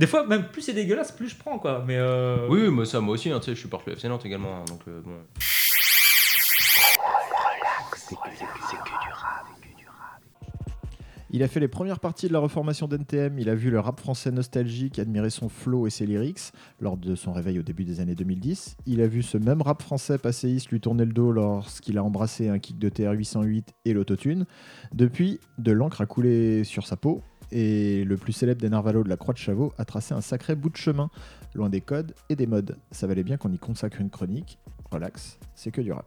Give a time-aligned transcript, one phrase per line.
[0.00, 1.84] Des fois, même plus c'est dégueulasse, plus je prends quoi.
[1.86, 4.24] Mais euh, Oui, moi, ça, moi aussi, hein, tu sais, je supporte le FC Nantes
[4.24, 4.56] également.
[4.56, 5.12] hein, donc, euh, bon.
[11.32, 14.00] Il a fait les premières parties de la reformation d'NTM, il a vu le rap
[14.00, 18.00] français nostalgique admirer son flow et ses lyrics lors de son réveil au début des
[18.00, 18.78] années 2010.
[18.86, 22.48] Il a vu ce même rap français passéiste lui tourner le dos lorsqu'il a embrassé
[22.48, 24.46] un kick de TR 808 et l'autotune.
[24.94, 27.20] Depuis, de l'encre a coulé sur sa peau
[27.52, 30.54] et le plus célèbre des Narvalos de la Croix de Chavaux a tracé un sacré
[30.54, 31.10] bout de chemin,
[31.54, 32.76] loin des codes et des modes.
[32.90, 34.58] Ça valait bien qu'on y consacre une chronique.
[34.90, 36.06] Relax, c'est que du rap.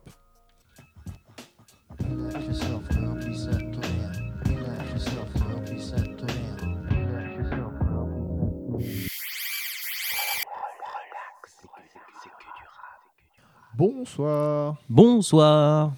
[13.75, 15.93] Bonsoir Bonsoir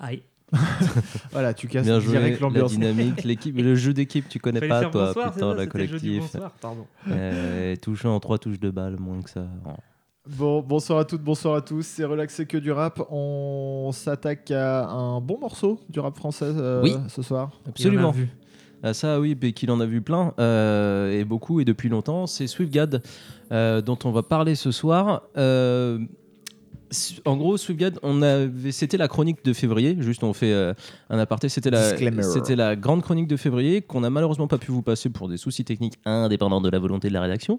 [0.00, 0.22] aïe.
[1.32, 2.72] Voilà, tu casses Bien joué, direct la l'ambiance.
[2.72, 6.20] dynamique, l'équipe, le jeu d'équipe, tu connais pas toi, bonsoir, putain, ça, la collectif.
[6.20, 6.86] bonsoir, pardon.
[7.10, 9.46] Euh, touché en trois touches de balle, moins que ça.
[9.66, 9.70] Oh.
[10.26, 11.84] Bon, bonsoir à toutes, bonsoir à tous.
[11.84, 13.00] C'est relaxé que du rap.
[13.10, 16.94] On s'attaque à un bon morceau du rap français euh, Oui.
[17.08, 17.60] ce soir.
[17.68, 18.00] Absolument.
[18.00, 18.28] Il en a vu.
[18.82, 22.26] Ah, ça, oui, mais qu'il en a vu plein, euh, et beaucoup, et depuis longtemps.
[22.26, 23.02] C'est SwiftGad,
[23.52, 25.22] euh, dont on va parler ce soir.
[27.24, 29.96] En gros, SwiftGad, on avait, c'était la chronique de février.
[30.00, 30.74] Juste, on fait euh,
[31.10, 31.48] un aparté.
[31.48, 32.22] C'était la, Disclaimer.
[32.22, 35.36] c'était la grande chronique de février qu'on a malheureusement pas pu vous passer pour des
[35.36, 37.58] soucis techniques indépendants de la volonté de la rédaction.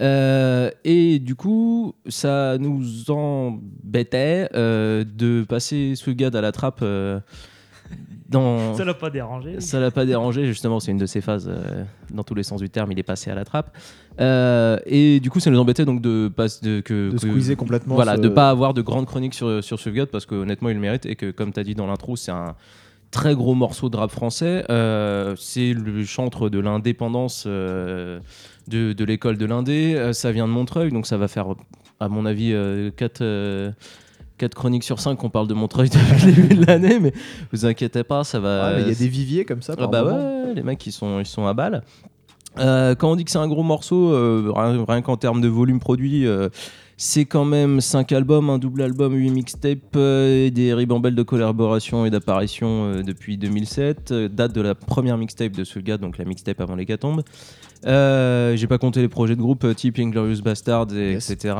[0.00, 6.84] Euh, et du coup, ça nous embêtait euh, de passer SwiftGad à la trappe.
[8.28, 9.60] Dans, Ça l'a pas dérangé.
[9.60, 12.60] ça l'a pas dérangé, justement, c'est une de ses phases, euh, dans tous les sens
[12.60, 13.76] du terme, il est passé à la trappe.
[14.20, 17.56] Euh, et du coup, ça nous embêtait donc de, pas, de, que, De que- squeezer
[17.56, 17.94] complètement.
[17.94, 20.74] Voilà, ce- de pas avoir de grandes chroniques sur, sur Sauvegarde, parce que honnêtement, il
[20.74, 22.54] le mérite, et que, comme tu as dit dans l'intro, c'est un
[23.12, 24.64] très gros morceau de rap français.
[24.70, 28.18] Euh, c'est le chantre de l'indépendance euh,
[28.68, 29.94] de, de l'école de l'Indé.
[29.94, 31.46] Euh, ça vient de Montreuil, donc ça va faire,
[32.00, 32.52] à mon avis,
[32.96, 33.22] 4
[34.38, 37.12] quatre chroniques sur 5 qu'on parle de Montreuil depuis le début de l'année, mais
[37.52, 38.74] vous inquiétez pas, ça va.
[38.74, 39.74] Ouais, il y a des viviers comme ça.
[39.78, 41.82] Ah bah ouais, les mecs ils sont, ils sont à balle.
[42.58, 45.48] Euh, quand on dit que c'est un gros morceau, euh, rien, rien qu'en termes de
[45.48, 46.48] volume produit, euh,
[46.96, 52.06] c'est quand même 5 albums, un double album, 8 mixtapes et des ribambelles de collaboration
[52.06, 54.12] et d'apparition depuis 2007.
[54.12, 57.22] euh, date de la première mixtape de ce gars, donc la mixtape avant l'hécatombe.
[57.84, 61.30] Euh, J'ai pas compté les projets de groupe euh, type Inglorious Bastards, et Yes.
[61.30, 61.54] etc.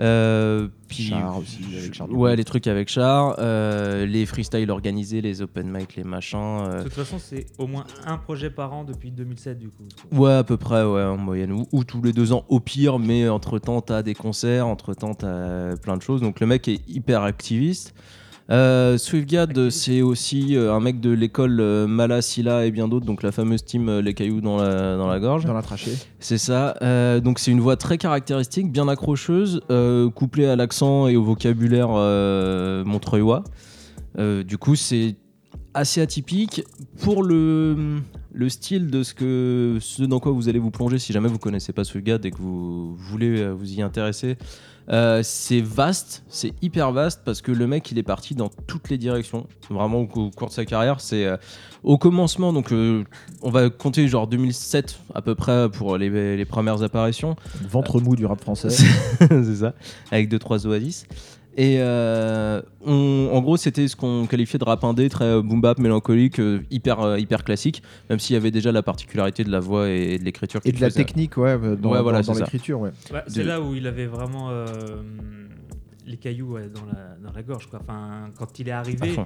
[0.00, 5.20] Euh, puis, Char aussi, avec Char Ouais, les trucs avec Char, euh, les freestyles organisés,
[5.20, 6.38] les open mic, les machins.
[6.38, 9.84] euh, De toute façon, c'est au moins un projet par an depuis 2007 du coup.
[10.12, 11.52] Ouais, à peu près, ouais, en moyenne.
[11.52, 15.76] Ou, ou tous les deux ans au pire, mais entre-temps, t'as des concerts, entre-temps, t'as
[15.76, 16.20] plein de choses.
[16.22, 17.94] Donc le mec est hyper activiste.
[18.50, 23.06] Euh, SwiftGad, c'est aussi euh, un mec de l'école euh, Mala, Silla et bien d'autres,
[23.06, 25.44] donc la fameuse team euh, Les Cailloux dans la, dans la gorge.
[25.44, 25.92] Dans la trachée.
[26.18, 26.76] C'est ça.
[26.82, 31.22] Euh, donc c'est une voix très caractéristique, bien accrocheuse, euh, couplée à l'accent et au
[31.22, 31.90] vocabulaire
[32.84, 33.44] montreuillois.
[34.18, 35.14] Du coup, c'est
[35.72, 36.64] assez atypique
[37.00, 38.00] pour le,
[38.32, 41.38] le style de ce, que, ce dans quoi vous allez vous plonger si jamais vous
[41.38, 44.36] connaissez pas gars et que vous voulez vous y intéresser.
[44.88, 48.88] Euh, c'est vaste, c'est hyper vaste parce que le mec il est parti dans toutes
[48.88, 49.46] les directions.
[49.68, 51.36] Vraiment au, au cours de sa carrière, c'est euh,
[51.84, 53.04] au commencement donc euh,
[53.42, 57.36] on va compter genre 2007 à peu près pour les, les premières apparitions.
[57.68, 58.70] Ventre mou du rap français.
[59.20, 59.74] c'est ça,
[60.10, 61.06] avec deux trois oasis.
[61.56, 65.60] Et euh, on- en gros, c'était ce qu'on qualifiait de rap indé, très euh, boom
[65.60, 69.58] bap, mélancolique, euh, hyper, hyper classique, même s'il y avait déjà la particularité de la
[69.60, 70.60] voix et de l'écriture.
[70.64, 71.04] Et de la faisait.
[71.04, 72.44] technique, ouais, dans, Ouais, voilà, dans- dans c'est ça.
[72.44, 72.90] l'écriture, ouais.
[73.12, 74.64] Ouais, c'est De- là où il avait vraiment euh,
[76.06, 77.66] les cailloux ouais, dans, la, dans la gorge.
[77.66, 77.80] Quoi.
[77.82, 79.16] Enfin, quand il est arrivé.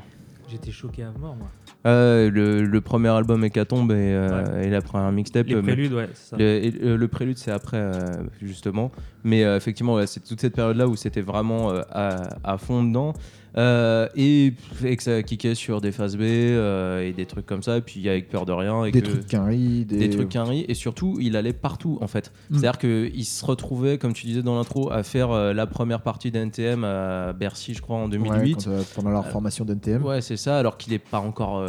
[0.48, 1.36] J'étais choqué à mort.
[1.36, 1.48] Moi.
[1.86, 5.46] Euh, le, le premier album Hécatombe et, euh, et la première mixtape.
[5.46, 6.36] Les euh, préludes, ouais, ça.
[6.36, 7.92] Le, et, euh, le prélude, c'est après, euh,
[8.40, 8.90] justement.
[9.22, 13.14] Mais effectivement, ouais, c'est toute cette période-là où c'était vraiment à, à fond dedans.
[13.56, 14.52] Euh, et,
[14.84, 17.76] et que ça kickait sur des phases B euh, et des trucs comme ça.
[17.76, 18.84] Et puis avec Peur de Rien.
[18.84, 19.98] Et Des que- trucs qu'un riz, des...
[19.98, 20.64] des trucs qu'un riz.
[20.68, 22.32] Et surtout, il allait partout, en fait.
[22.50, 22.58] Mm.
[22.58, 26.30] C'est-à-dire qu'il se retrouvait, comme tu disais dans l'intro, à faire euh, la première partie
[26.32, 28.54] d'NTM à Bercy, je crois, en Ouais, 2008.
[28.64, 30.02] quand, euh, pendant leur formation d'NTM.
[30.04, 31.64] Ouais, c'est ça, alors qu'il n'est pas encore,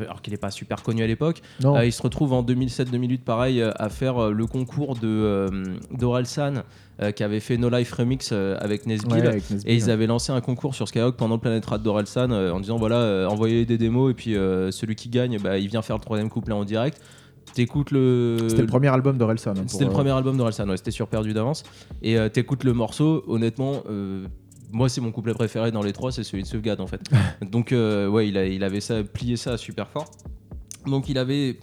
[0.00, 1.40] alors qu'il est pas super connu à l'époque.
[1.84, 5.48] Il se retrouve en 2007-2008, pareil, à faire le concours de
[5.90, 6.62] d'Orelsan,
[7.02, 9.26] euh, qui avait fait No Life Remix euh, avec Nesbill.
[9.26, 12.52] ouais, Et ils avaient lancé un concours sur Skyrock pendant le Planet Rad d'Orelsan euh,
[12.52, 15.96] en disant voilà, envoyez des démos et puis celui qui gagne, bah, il vient faire
[15.96, 17.00] le troisième couplet en direct.
[17.54, 18.38] T'écoutes le.
[18.48, 19.52] C'était le premier album d'Orelsan.
[19.58, 21.62] hein, C'était le premier album d'Orelsan, ouais, c'était sur Perdu d'avance.
[22.02, 23.82] Et t'écoutes le morceau, honnêtement,
[24.72, 27.00] moi c'est mon couplet préféré dans les trois, c'est celui de Sauvegarde en fait.
[27.50, 30.06] Donc euh, ouais, il, a, il avait ça, plié ça super fort.
[30.86, 31.60] Donc il avait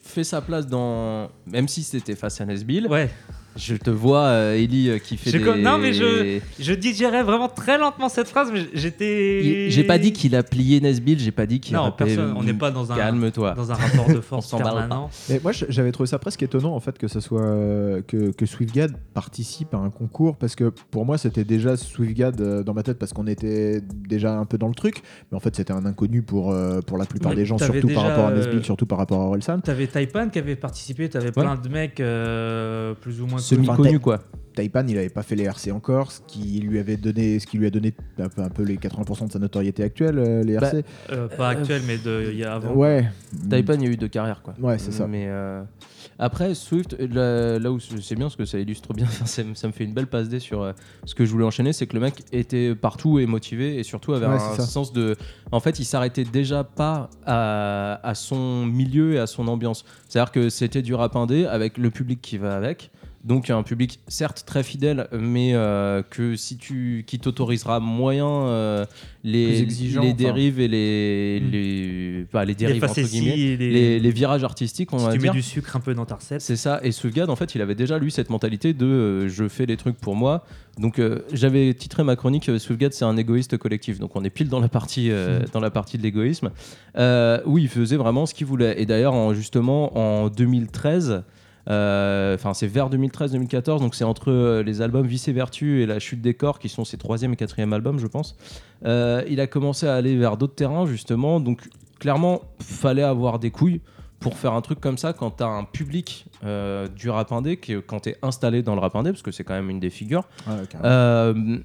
[0.00, 1.28] fait sa place dans.
[1.46, 3.10] Même si c'était face à Nesbill, Ouais,
[3.56, 5.62] je te vois, euh, Ellie, euh, qui fait Je des.
[5.62, 9.70] non, mais je- je digérais vraiment très lentement cette phrase, mais j'étais.
[9.70, 12.34] J'ai pas dit qu'il a plié Nesbill, j'ai pas dit qu'il Non, rappait, personne.
[12.36, 13.54] On n'est pas dans un, Calme-toi.
[13.54, 15.10] dans un rapport de force permanent.
[15.28, 18.46] Mais moi, j'avais trouvé ça presque étonnant en fait que ça soit euh, que, que
[18.46, 22.82] Swiftgad participe à un concours parce que pour moi c'était déjà Swiftgad euh, dans ma
[22.82, 25.86] tête parce qu'on était déjà un peu dans le truc, mais en fait c'était un
[25.86, 28.98] inconnu pour euh, pour la plupart des gens, surtout par rapport à Nesbill, surtout par
[28.98, 29.60] rapport à Orelsan.
[29.60, 34.20] T'avais Taipan qui avait participé, t'avais plein de mecs euh, plus ou moins Semi-connu, quoi.
[34.54, 37.58] Taipan, il avait pas fait les RC encore, ce qui lui avait donné, ce qui
[37.58, 40.56] lui a donné un peu, un peu les 80% de sa notoriété actuelle, euh, les
[40.56, 40.84] Bah, RC.
[41.12, 42.72] Euh, pas Euh, actuel, mais de, il y a avant.
[42.72, 43.06] Ouais.
[43.50, 44.54] Taipan, il y a eu deux carrières, quoi.
[44.58, 45.06] Ouais, c'est ça.
[45.06, 45.62] Mais euh,
[46.18, 49.66] après, Swift, là, là où c'est bien, parce que ça illustre bien, ça, me- ça
[49.66, 50.72] me fait une belle passe D sur euh,
[51.04, 54.14] ce que je voulais enchaîner, c'est que le mec était partout et motivé et surtout
[54.14, 54.62] avait Ouais, un ça.
[54.62, 55.16] sens de.
[55.52, 59.84] En fait, il s'arrêtait déjà pas à, à son milieu et à son ambiance.
[60.08, 62.90] C'est-à-dire que c'était du rap indé avec le public qui va avec.
[63.26, 68.86] Donc un public certes très fidèle, mais euh, que si tu qui t'autorisera moyen euh,
[69.24, 70.16] les, exigeant, les enfin.
[70.16, 71.50] dérives et les Mm.
[71.50, 73.56] les, pas les Les dérives entre guillemets,
[73.98, 75.32] les, virages artistiques on si va tu dire.
[75.32, 76.40] mets du sucre un peu dans ta recette.
[76.40, 76.80] C'est ça.
[76.84, 79.76] Et Swiftgad, en fait, il avait déjà lui cette mentalité de euh, je fais les
[79.76, 80.44] trucs pour moi.
[80.78, 81.00] Donc
[81.32, 83.98] j'avais titré ma chronique Swiftgad, c'est un égoïste collectif.
[83.98, 86.50] Donc on est pile dans la partie euh, dans la partie de l'égoïsme.
[87.46, 88.80] Où il faisait vraiment ce qu'il voulait.
[88.80, 91.22] Et d'ailleurs, en- justement, en 2013.
[91.68, 95.86] Euh, Enfin, c'est vers 2013-2014, donc c'est entre euh, les albums Vice et Vertu et
[95.86, 98.36] La Chute des Corps, qui sont ses troisième et quatrième albums, je pense.
[98.84, 101.40] Euh, il a commencé à aller vers d'autres terrains, justement.
[101.40, 101.68] Donc,
[101.98, 103.80] clairement, fallait avoir des couilles
[104.20, 107.74] pour faire un truc comme ça quand t'as un public euh, du rap indé, qui,
[107.86, 110.24] quand t'es installé dans le rap indé, parce que c'est quand même une des figures.
[110.46, 110.54] Ouais.
[110.84, 111.58] Euh,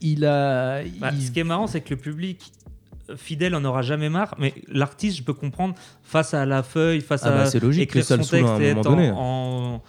[0.00, 0.82] il a.
[1.00, 2.52] Bah, il- Ce qui est marrant, c'est que le public
[3.16, 7.22] fidèle en aura jamais marre, mais l'artiste, je peux comprendre, face à la feuille, face
[7.24, 8.82] Ah bah, à c'est logique écrire que ça son le saoule à un moment
[9.18, 9.84] en- tu-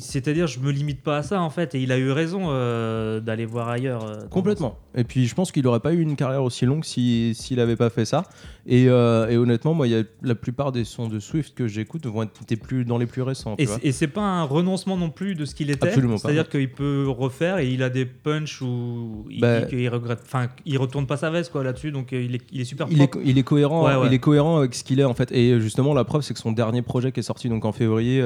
[0.00, 3.20] C'est-à-dire, je me limite pas à ça, en fait, et il a eu raison euh,
[3.20, 4.04] d'aller voir ailleurs.
[4.04, 4.78] euh, Complètement.
[4.94, 7.76] Et puis je pense qu'il n'aurait pas eu une carrière aussi longue si- s'il n'avait
[7.76, 8.22] pas fait ça.
[8.66, 11.68] Et, euh, et honnêtement, moi, il y a la plupart des sons de Swift que
[11.68, 13.54] j'écoute vont être des plus, dans les plus récents.
[13.58, 15.88] Et c'est- pas un renoncement non plus de ce qu'il était.
[15.88, 16.20] Absolument pas.
[16.20, 20.20] C'est-à-dire qu'il peut refaire et il a des punchs où il Bah- dit qu'il regrette.
[20.24, 23.02] Enfin, il retourne pas sa veste quoi là-dessus, donc il est, il est super Il
[23.02, 24.06] est, il est cohérent, Ouais, ouais.
[24.06, 25.32] il est cohérent avec ce qu'il est en fait.
[25.32, 28.22] Et justement, la preuve, c'est que son dernier projet qui est sorti donc en février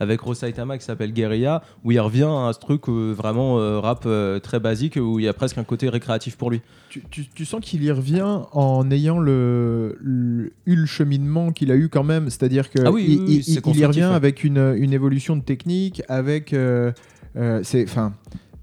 [0.00, 4.04] avec Rosaitama qui s'appelle Guerilla, où il revient à ce truc euh, vraiment euh, rap
[4.06, 6.62] euh, très basique, où il y a presque un côté récréatif pour lui.
[6.88, 11.70] Tu, tu- tu sens qu'il y revient en ayant le, le- eu le cheminement qu'il
[11.70, 13.60] a eu quand même, c'est-à-dire que Ah oui, il, oui, oui, il- c'est il y
[13.60, 14.14] constructif, revient ouais.
[14.16, 16.54] avec une, une évolution de technique, avec
[17.62, 18.12] c'est enfin.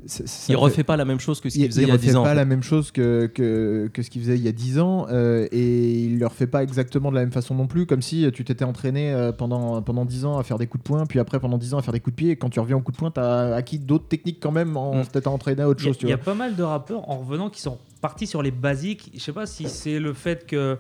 [0.08, 1.92] Il fait- refait pas la même chose que ce qu'il il, faisait il il y
[1.92, 2.20] a refait 10 ans.
[2.22, 2.36] en pas fait.
[2.36, 5.48] la même chose que, que, que ce qu'il faisait il y a 10 ans euh,
[5.52, 8.44] et il le refait pas exactement de la même façon non plus comme si tu
[8.44, 11.40] t'étais entraîné euh, pendant, pendant 10 ans à faire des coups de poing puis après
[11.40, 12.92] pendant 10 ans à faire des coups de pied et quand tu reviens au coup
[12.92, 15.06] de poing t'as acquis d'autres techniques quand même en Mm.
[15.08, 17.18] t'étant entraîné à autre Il chose tu il y, a pas mal de rappeurs en
[17.18, 19.10] revenant qui sont partis sur les basiques.
[19.16, 20.78] Je sais pas si c'est le fait que.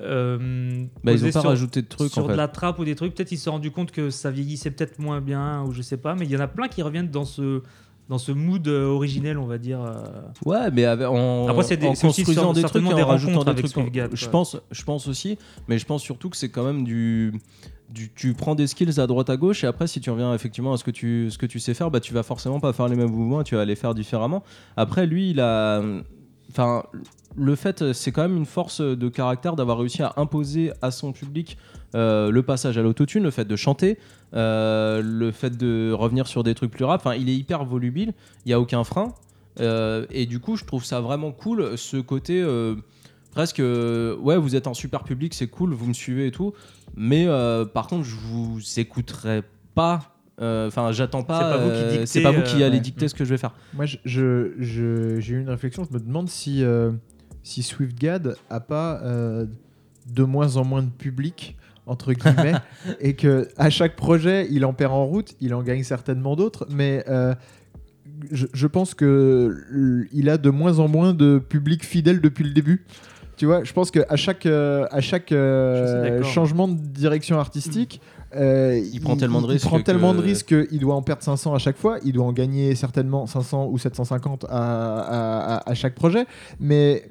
[0.00, 2.36] euh, Bah, ils ont pas sur- rajouté de trucs sur en de fait.
[2.36, 4.98] la trappe ou des trucs, peut-être ils se sont rendu compte que ça vieillissait peut-être
[4.98, 7.24] moins bien ou je sais pas, mais il y en a plein qui reviennent dans
[7.24, 7.62] ce
[8.08, 9.80] dans ce mood euh, originel, on va dire.
[9.82, 10.02] euh.
[10.46, 13.70] Ouais, mais avec- en, Après, des- en construisant des trucs des en rajoutant des trucs.
[13.72, 15.36] Swiftgad, je pense, je pense aussi,
[15.68, 17.34] mais je pense surtout que c'est quand même du,
[17.90, 20.72] du- tu prends des skills à droite à gauche et après si tu reviens effectivement
[20.72, 22.88] à ce que tu ce que tu sais faire, bah tu vas forcément pas faire
[22.88, 24.42] les mêmes mouvements, tu vas les faire différemment.
[24.76, 25.82] Après lui, il a,
[26.50, 26.84] enfin
[27.36, 31.12] le fait, c'est quand même une force de caractère d'avoir réussi à imposer à son
[31.12, 31.56] public
[31.94, 33.98] euh, le passage à l'autotune, le fait de chanter,
[34.34, 37.00] euh, le fait de revenir sur des trucs plus rap.
[37.00, 38.12] Enfin, il est hyper volubile,
[38.44, 39.14] il y a aucun frein.
[39.60, 42.76] Euh, et du coup, je trouve ça vraiment cool, ce côté euh,
[43.32, 46.52] presque, euh, ouais, vous êtes un super public, c'est cool, vous me suivez et tout.
[46.94, 49.42] Mais euh, par contre, je vous écouterai
[49.74, 50.14] pas.
[50.40, 51.40] euh, Enfin, j'attends pas.
[51.40, 52.80] C'est pas vous qui dictez, c'est pas vous qui euh, allez ouais.
[52.82, 53.54] dicter ce que je vais faire.
[53.74, 55.84] Moi, je- je- je- j'ai eu une réflexion.
[55.90, 56.92] Je me demande si, euh,
[57.42, 59.46] si SwiftGad a pas euh,
[60.12, 61.56] de moins en moins de public
[61.88, 62.54] entre guillemets
[63.00, 66.66] et que à chaque projet il en perd en route il en gagne certainement d'autres
[66.70, 67.34] mais euh,
[68.32, 72.50] je, je pense que il a de moins en moins de public fidèle depuis le
[72.50, 72.84] début.
[73.36, 76.24] Tu vois je pense que à chaque euh, à chaque euh, d'accord.
[76.28, 78.00] changement de direction artistique
[78.34, 81.02] euh, Il prend tellement de risques il prend que- tellement de risques qu'il doit en
[81.02, 81.98] perdre 500 à chaque fois.
[82.04, 86.26] Il doit en gagner certainement 500 ou 750 à, à- à- à chaque projet.
[86.58, 87.10] Mais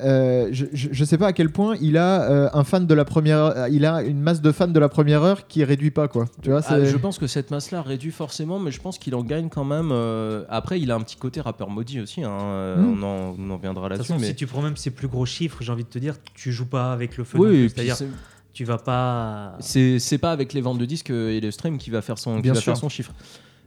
[0.00, 3.38] euh, je, sais pas à quel point il a euh, un fan de la première
[3.38, 6.26] euh, il a une masse de fans de la première heure qui réduit pas quoi
[6.42, 9.22] tu vois Ah, je pense que cette masse-là réduit forcément, mais je pense qu'il en
[9.22, 9.90] gagne quand même.
[9.92, 12.22] euh, Après, il a un petit côté rappeur maudit aussi.
[12.24, 13.02] hein, euh, Mm.
[13.02, 14.08] on, en, on en viendra De toute là-dessus.
[14.12, 14.26] façon, Mais...
[14.28, 16.66] si tu prends même ses plus gros chiffres, j'ai envie de te dire, tu joues
[16.66, 17.38] pas avec le feu.
[17.38, 18.08] Oui, C'est-à-dire, c'est-
[18.52, 19.56] tu vas pas.
[19.60, 22.36] C'est c'est pas avec les ventes de disques et le stream qui va faire son,
[22.36, 22.72] qui Bien va sûr.
[22.72, 23.12] faire son chiffre.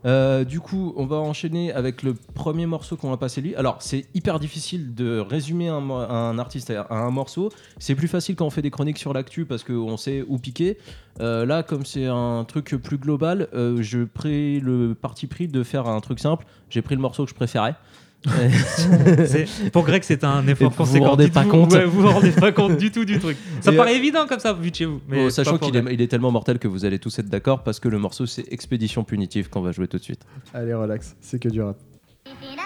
[0.06, 3.56] Euh, du coup, on va enchaîner avec le premier morceau qu'on va passer lui.
[3.56, 7.50] Alors, c'est hyper difficile de résumer un, artiste à un morceau.
[7.78, 10.78] C'est plus facile quand on fait des chroniques sur l'actu parce qu'on sait où piquer.
[11.20, 15.64] Euh, là, comme c'est un truc plus global, euh, je pris le parti pris de
[15.64, 16.46] faire un truc simple.
[16.70, 17.76] J'ai pris le morceau que je préférais.
[19.27, 21.11] C'est- Pour Greg, c'est un effort Et vous vous conséquent.
[21.11, 21.73] rendez Dites pas vous- compte.
[21.73, 23.37] ouais, vous vous rendez pas compte du tout du truc.
[23.61, 25.01] Ça Et, paraît évident comme ça, vu de chez vous.
[25.09, 25.95] Mais Bon, c'est sachant pas pour qu'il est, Greg.
[25.95, 28.45] il est tellement mortel que vous allez tous être d'accord parce que le morceau c'est
[28.53, 30.23] Expédition Punitive qu'on va jouer tout de suite.
[30.55, 31.77] Allez, relax, c'est que du rap.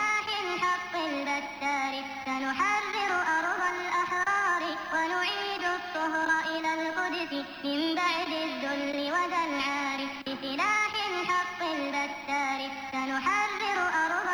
[10.27, 12.61] بسلاح الحق البتار
[12.93, 14.29] سنحرر أرض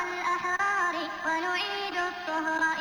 [2.44, 2.81] 哈啦。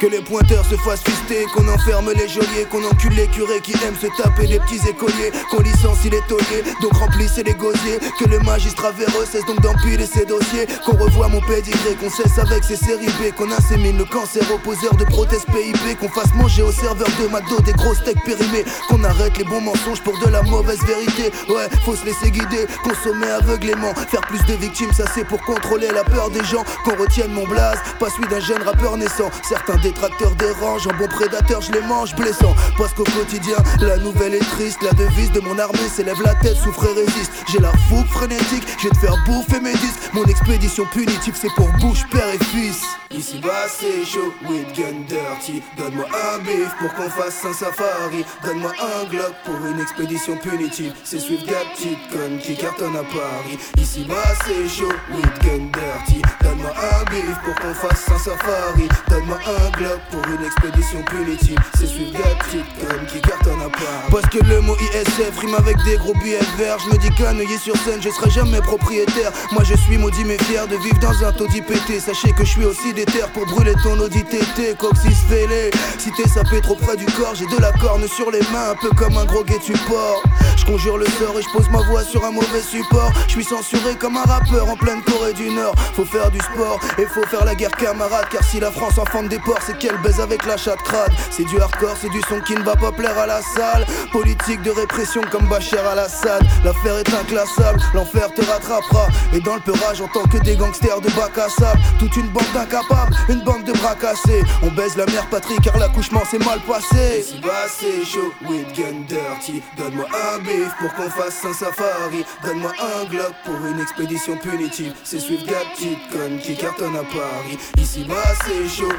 [0.00, 3.72] Que les pointeurs se fassent fister, qu'on enferme les geôliers, qu'on encule les curés qui
[3.84, 8.28] aiment se taper les petits écoliers, qu'on licencie les tauliers, donc remplissez les gosiers, que
[8.28, 12.62] le magistrat véreux cesse donc d'empiler ses dossiers, qu'on revoie mon pédigré, qu'on cesse avec
[12.62, 16.72] ses séries B, qu'on insémine le cancer aux de prothèses PIP, qu'on fasse manger aux
[16.72, 20.42] serveurs de McDo des gros steaks périmés, qu'on arrête les bons mensonges pour de la
[20.42, 25.24] mauvaise vérité, ouais, faut se laisser guider, consommer aveuglément, faire plus de victimes, ça c'est
[25.24, 29.30] pour contrôler la peur des gens, qu'on mon blaze, pas celui d'un jeune rappeur naissant,
[29.42, 34.34] certains détracteurs dérangent, en bon prédateur je les mange blessant, parce qu'au quotidien, la nouvelle
[34.34, 37.72] est triste, la devise de mon armée s'élève la tête, souffre et résiste, j'ai la
[37.88, 42.04] fougue frénétique, je vais te faire bouffer mes disques, mon expédition punitive c'est pour bouche,
[42.10, 42.82] père et fils.
[43.10, 48.24] Ici bas c'est chaud, with gun dirty, donne-moi un bif pour qu'on fasse un safari,
[48.44, 53.04] donne-moi un glock pour une expédition punitive, c'est Swift Gap, petite conne qui cartonne à
[53.04, 53.58] Paris.
[53.78, 56.95] Ici bas c'est chaud, with gun dirty, donne-moi un
[57.44, 62.38] pour qu'on fasse un safari, donne-moi un glock pour une expédition punitive, c'est Swift Gap,
[62.38, 64.10] petite conne qui cartonne à Paris.
[64.10, 67.32] Parce que le mot ISF rime avec des gros billets verts, je me dis qu'à
[67.32, 70.98] Neuilly sur scène je serai jamais propriétaire, moi je suis maudit mais fier de vivre
[71.00, 74.76] dans un taudis pété, sachez que je suis aussi déter pour brûler ton Audi TT,
[74.78, 75.70] coccyx fêlé.
[75.98, 78.76] Si t'es sapé trop près du corps, j'ai de la corne sur les mains, un
[78.76, 80.22] peu comme un gros guet support.
[80.56, 83.12] Je conjure le sort et je pose ma voix sur un mauvais support.
[83.28, 85.74] Je suis censuré comme un rappeur en pleine Corée du Nord.
[85.94, 88.26] Faut faire du sport et faut faire la guerre camarade.
[88.30, 91.12] Car si la France enfante des porcs, c'est qu'elle baise avec la chatte crade.
[91.30, 93.86] C'est du hardcore, c'est du son qui ne va pas plaire à la salle.
[94.12, 96.42] Politique de répression comme Bachar al-Assad.
[96.64, 99.06] L'affaire est inclassable, l'enfer te rattrapera.
[99.34, 102.28] Et dans le peurage, en tant que des gangsters de bac à sable, toute une
[102.28, 104.42] bande d'incapables, une bande de bras cassés.
[104.62, 107.24] On baise la mère patrie car l'accouchement s'est mal passé.
[107.42, 109.62] Bas c'est chaud, with gun dirty.
[109.76, 112.24] Donne-moi un bif pour qu'on fasse un safari.
[112.44, 114.94] Donne-moi un glock pour une expédition punitive.
[115.04, 117.80] C'est Swift Gap, petite conne qui à.
[117.80, 118.14] Ici bas
[118.44, 118.92] c'est chaud,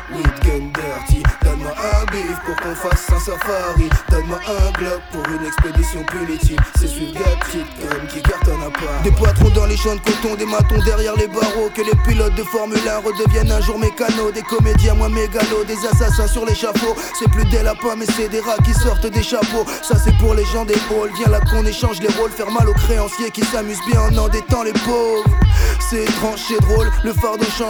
[0.43, 1.21] gun dirty.
[1.43, 3.89] Donne-moi un bif pour qu'on fasse un safari.
[4.09, 6.59] Donne-moi un glock pour une expédition punitive.
[6.79, 9.03] C'est Swift Gap, petite qui cartonne à Paris.
[9.03, 11.69] Des patrons dans les champs de coton, des matons derrière les barreaux.
[11.75, 14.33] Que les pilotes de Formule 1 redeviennent un jour mécanos.
[14.33, 16.95] Des comédiens moins mégalos, des assassins sur l'échafaud.
[17.19, 19.65] C'est plus des lapins, mais c'est des rats qui sortent des chapeaux.
[19.83, 21.11] Ça c'est pour les gens des halls.
[21.17, 22.31] Viens là qu'on échange les rôles.
[22.31, 25.25] Faire mal aux créanciers qui s'amusent bien en endettant les pauvres.
[25.89, 27.66] C'est étrange, c'est drôle, le fardeau change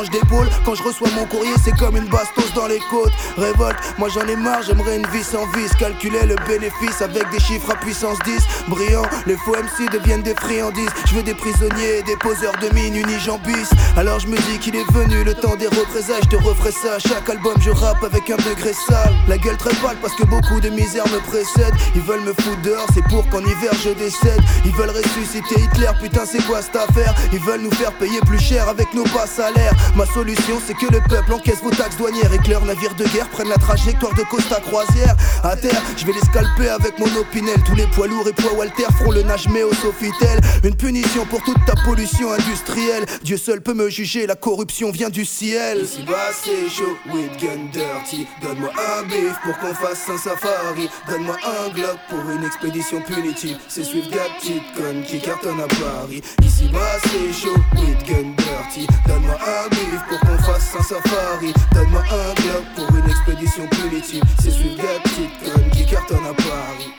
[0.63, 3.13] Quand je reçois mon courrier c'est comme une bastos dans les côtes.
[3.35, 5.71] Révolte, moi j'en ai marre, j'aimerais une vie sans vice.
[5.79, 8.37] Calculer le bénéfice avec des chiffres à puissance 10
[8.67, 10.89] Brillant, les faux MC deviennent des friandises.
[11.07, 14.91] Je veux des prisonniers des poseurs de mine unijambis Alors je me dis qu'il est
[14.91, 16.21] venu le temps des représailles.
[16.25, 19.15] Je te referai ça chaque album, je rappe avec un degré sale.
[19.27, 22.85] La gueule très pâle parce que beaucoup de misère me précède Ils veulent me foutre
[22.93, 24.41] c'est pour qu'en hiver je décède.
[24.63, 27.15] Ils veulent ressusciter Hitler, putain c'est quoi cette affaire?
[27.33, 30.91] Ils veulent nous faire payer plus cher avec nos bas salaires Ma solution c'est que
[30.91, 34.13] le peuple encaisse vos taxes douanières Et que leurs navires de guerre prennent la trajectoire
[34.13, 35.15] de Costa Croisière.
[35.43, 37.57] À terre, je vais les scalper avec mon opinel.
[37.65, 40.39] Tous les poids lourds et poids Walter feront le nage au Sofitel.
[40.63, 43.05] Une punition pour toute ta pollution industrielle.
[43.23, 45.81] Dieu seul peut me juger, la corruption vient du ciel.
[45.83, 48.27] Ici bas c'est chaud, with gun dirty.
[48.41, 50.89] Donne-moi un bif pour qu'on fasse un safari.
[51.09, 53.57] Donne-moi un glock pour une expédition punitive.
[53.67, 56.21] C'est Swift Gap, petite conne qui cartonne à Paris.
[56.43, 58.87] Ici bas c'est chaud, with gun dirty.
[59.07, 59.69] Donne-moi un
[60.09, 61.53] pour qu'on fasse un safari.
[61.73, 64.23] Donne-moi un glock pour une expédition punitive.
[64.41, 66.93] C'est Swift Gap, petite conne qui cartonne à Paris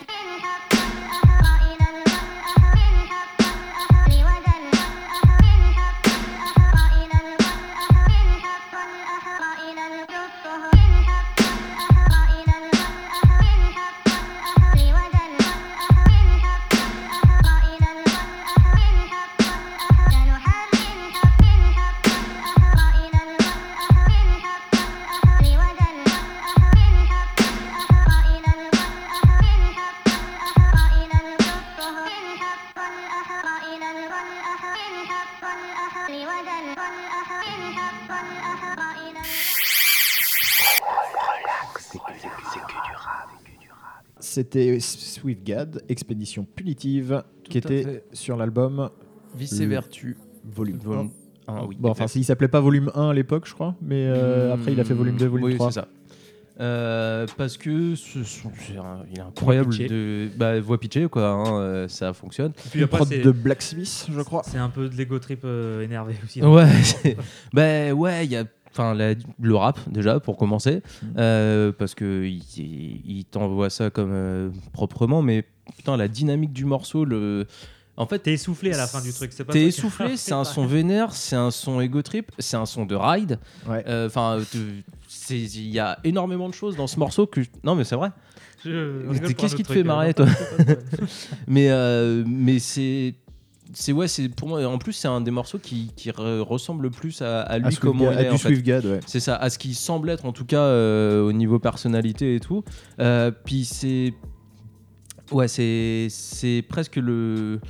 [44.42, 48.04] C'était Swiftgad, Expédition Punitive, qui Tout était fait.
[48.12, 48.88] sur l'album
[49.36, 50.16] Vice et vertu.
[50.44, 51.10] Volume Volume
[51.48, 51.54] 1.
[51.56, 51.76] 1, oui.
[51.80, 54.78] Bon, enfin, il s'appelait pas Volume 1 à l'époque, je crois, mais euh, après il
[54.78, 55.72] a fait Volume 2, Volume oui, 3.
[55.72, 55.88] c'est ça.
[56.60, 61.28] Euh, parce que ce sont- c'est un- il est incroyable de bah, voix pitchée quoi
[61.28, 64.42] hein, euh, ça fonctionne Et puis Une après, de Blacksmith, je crois.
[64.44, 66.42] C'est un peu de l'ego trip euh, énervé aussi.
[66.42, 67.16] ouais c'est-
[67.52, 71.06] bah ouais il y a enfin la- le rap déjà pour commencer Mm.
[71.18, 75.44] euh, parce que il, il t'envoie ça comme euh, proprement mais
[75.76, 77.46] putain la dynamique du morceau le
[77.96, 79.32] en fait T'es essoufflé à la fin du truc.
[79.32, 82.64] c'est pas T'es essoufflé, c'est un son vénère, c'est un son ego trip, c'est un
[82.66, 83.38] son de ride.
[83.68, 83.82] Ouais.
[83.88, 84.38] Euh, Enfin,
[85.30, 87.42] il y a énormément de choses dans ce morceau que.
[87.42, 88.10] je- Non, mais c'est vrai.
[88.62, 90.26] Qu'est-ce qui te fait marrer, toi
[91.48, 93.14] Mais, euh, mais c'est.
[93.74, 94.64] C'est ouais, c'est pour moi.
[94.64, 97.66] En plus, c'est un des morceaux qui, qui re- ressemble le plus à, à lui
[97.66, 98.30] À comment il à est.
[98.30, 98.48] en fait.
[98.54, 99.00] Ouais.
[99.06, 102.40] C'est ça, à ce qui semble être en tout cas euh, au niveau personnalité et
[102.40, 102.64] tout.
[103.00, 104.14] Euh, puis c'est.
[105.30, 107.60] Ouais, c'est c'est presque le.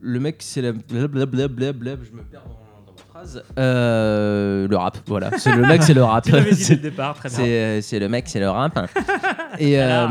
[0.00, 0.72] Le mec, c'est la.
[0.72, 3.42] Blablabla, je me perds dans, dans ma phrase.
[3.58, 5.30] Euh, le rap, voilà.
[5.38, 6.24] C'est le mec, c'est le rap.
[6.26, 7.38] Tu l'avais dit dès C'est- le départ, très bien.
[7.38, 8.78] c'est euh, c'est le mec, c'est le rap.
[9.58, 10.08] Et euh,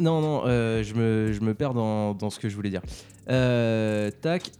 [0.00, 2.82] non, non, euh, je, me, je me perds dans, dans ce que je voulais dire.
[3.30, 4.50] Euh, tac.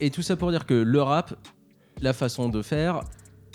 [0.00, 1.34] Et tout ça pour dire que le rap,
[2.00, 3.00] la façon de faire.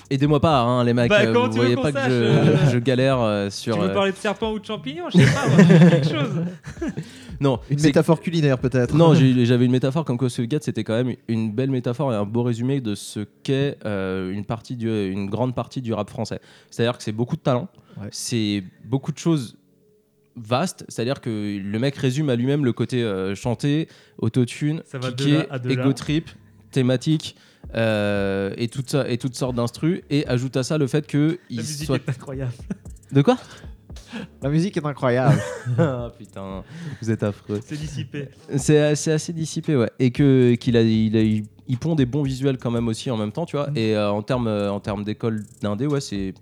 [0.09, 1.09] Aidez-moi pas, hein, les mecs.
[1.09, 3.19] Bah, euh, comment vous tu veux voyez qu'on pas que sache, je, euh, je galère
[3.21, 3.75] euh, sur.
[3.75, 6.41] Tu veux euh, parler de serpent ou de champignon Je sais pas, moi, quelque chose.
[7.39, 8.93] Non, Une c'est- métaphore culinaire, peut-être.
[8.95, 12.15] Non, j'ai- j'avais une métaphore comme quoi Swiftgad, c'était quand même une belle métaphore et
[12.15, 16.09] un beau résumé de ce qu'est euh, une, partie du, une grande partie du rap
[16.09, 16.39] français.
[16.69, 17.67] C'est-à-dire que c'est beaucoup de talent,
[17.99, 18.07] Ouais.
[18.11, 19.57] c'est beaucoup de choses
[20.35, 23.87] vastes, c'est-à-dire que le mec résume à lui-même le côté euh, chanté,
[24.17, 26.29] autotune, kické, ego trip,
[26.71, 27.35] thématique.
[27.75, 31.39] euh, et, tout ça, et toutes sortes d'instrus et ajoute à ça le fait que
[31.49, 32.51] il La musique soit est incroyable.
[33.11, 33.37] de quoi?
[34.41, 35.39] La musique est incroyable.
[35.77, 36.63] ah putain
[37.01, 38.27] vous êtes affreux C'est dissipé.
[38.57, 39.89] C'est c'est assez dissipé, ouais.
[39.99, 43.09] Et que qu'il a, il, a- il, il pond des bons visuels quand même aussi
[43.09, 43.69] en même temps, tu vois.
[43.71, 43.77] Mm.
[43.77, 46.33] Et euh, en termes euh, en termes d'école d'indé, ouais, c'est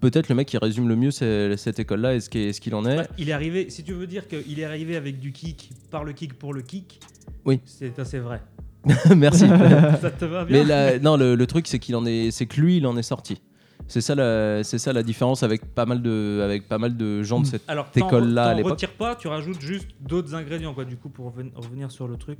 [0.00, 2.28] peut-être le mec qui résume le mieux cette école-là et ce
[2.60, 2.98] qu'il en est.
[2.98, 6.04] Ouais, il est arrivé, si tu veux dire qu'il est arrivé avec du kick, par
[6.04, 7.00] le kick pour le kick,
[7.44, 7.60] Oui.
[7.64, 8.40] c'est assez vrai.
[9.16, 9.46] Merci.
[10.00, 12.46] Ça te va bien Mais la- non, le, le truc c'est qu'il en est, c'est
[12.46, 13.42] que lui, il en est sorti.
[13.88, 17.22] C'est ça, la, c'est ça la différence avec pas mal de, avec pas mal de
[17.24, 17.62] gens de cette.
[17.68, 18.72] Alors, école-là à l'époque.
[18.72, 22.16] retires pas, tu rajoutes juste d'autres ingrédients, quoi, du coup, pour reven- revenir sur le
[22.16, 22.38] truc.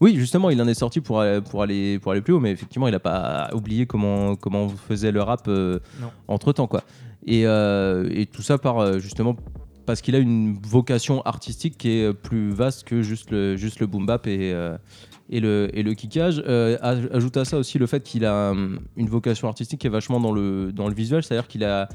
[0.00, 2.50] Oui, justement, il en est sorti pour aller, pour aller, pour aller plus haut, mais
[2.52, 5.80] effectivement, il a pas oublié comment, comment faisait le rap Non.
[6.28, 6.82] entre temps, quoi.
[7.26, 9.36] Et, euh, et tout ça par euh, justement
[9.84, 13.86] parce qu'il a une vocation artistique qui est plus vaste que juste le, juste le
[13.86, 14.78] boom bap et, euh,
[15.30, 16.42] et le, et le kickage.
[16.46, 19.86] Euh, aj- ajoute à ça aussi le fait qu'il a hum, une vocation artistique qui
[19.86, 21.88] est vachement dans le, dans le visuel, c'est-à-dire qu'il a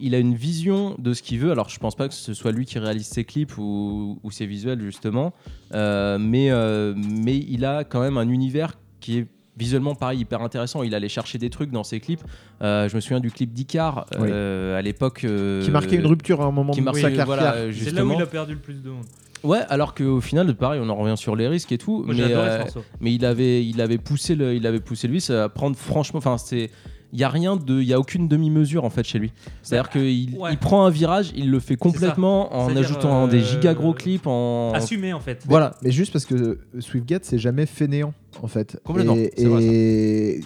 [0.00, 1.50] il a une vision de ce qu'il veut.
[1.50, 4.46] Alors, je pense pas que ce soit lui qui réalise ses clips ou, ou ses
[4.46, 5.32] visuels, justement.
[5.74, 10.40] Euh, mais, euh, mais il a quand même un univers qui est visuellement pareil hyper
[10.40, 12.22] intéressant il allait chercher des trucs dans ses clips
[12.62, 16.40] Euh, je me souviens du clip d'Icar euh, à l'époque euh, qui marquait une rupture
[16.40, 17.26] à un moment qui de marquait- sa carrière.
[17.26, 19.04] voilà, C'est là où il a perdu le plus de monde.
[19.42, 22.22] ouais alors qu'au final pareil on en revient sur les risques et tout Moi, mais,
[22.28, 22.64] euh,
[23.00, 26.38] mais il avait il avait poussé le il avait poussé lui à prendre franchement enfin
[26.38, 26.70] c'est
[27.12, 29.76] il y a rien de il y a aucune demi-mesure en fait chez lui c'est
[29.76, 30.52] à dire qu'il ouais.
[30.52, 33.94] il prend un virage il le fait complètement en C'est-à-dire, ajoutant euh, des giga gros
[33.94, 35.44] clips en Assumé, en fait.
[35.48, 38.80] voilà Mais juste parce que euh, Swiftgate, c'est jamais fainéant, en fait.
[38.84, 40.40] Complètement, Et, vrai,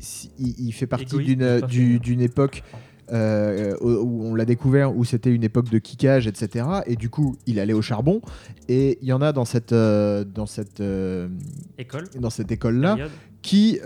[0.00, 0.28] ça.
[0.38, 1.60] il, il fait partie d'une
[1.98, 2.62] d'une époque
[3.10, 6.66] euh, où on l'a découvert, où c'était une époque de kickage, etc.
[6.86, 8.20] Et du coup, il allait au charbon.
[8.68, 11.28] Et il y en a dans cette, euh, dans cette, euh,
[11.78, 12.04] École.
[12.18, 13.12] dans cette école-là période.
[13.40, 13.78] qui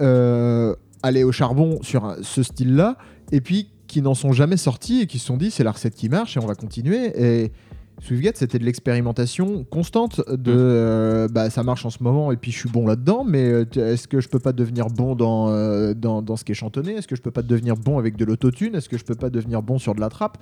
[1.02, 2.96] allaient au charbon sur un- ce style-là,
[3.32, 5.94] et puis qui n'en sont jamais sortis et qui se sont dit c'est la recette
[5.94, 7.12] qui marche et on va continuer.
[7.20, 7.52] Et
[8.00, 10.56] Swiftgate, c'était de l'expérimentation constante de Mm.
[10.56, 13.64] euh, bah, ça marche en ce moment et puis je suis bon là-dedans, mais euh,
[13.76, 16.92] est-ce que je peux pas devenir bon dans, euh, dans, dans ce qui est chantonné?
[16.94, 18.74] Est-ce que je peux pas devenir bon avec de l'autotune?
[18.74, 20.38] Est-ce que je peux pas devenir bon sur de la trappe?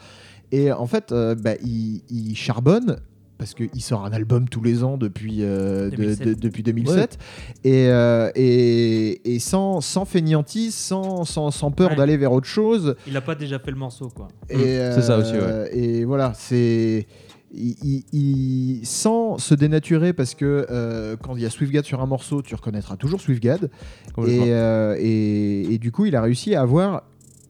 [0.53, 2.97] Et en fait, euh, bah, il, il charbonne
[3.41, 6.29] parce qu'il sort un album tous les ans depuis, euh, de- 2007.
[6.29, 7.19] de- depuis 2007
[7.65, 11.97] et, euh, et, et sans, sans fainéantise, sans, sans, sans peur Ouais.
[11.97, 12.95] d'aller vers autre chose.
[13.07, 14.29] Il a pas déjà fait le morceau, quoi.
[14.53, 14.57] Mm.
[14.59, 17.07] C'est ça aussi, euh, Et voilà, c'est.
[17.53, 22.01] Il, il- il- sans se dénaturer parce que euh, quand il y a Swiftgad sur
[22.01, 23.71] un morceau, tu reconnaîtras toujours Swiftgad.
[24.19, 27.03] Et, euh, et, et du coup, il a réussi à avoir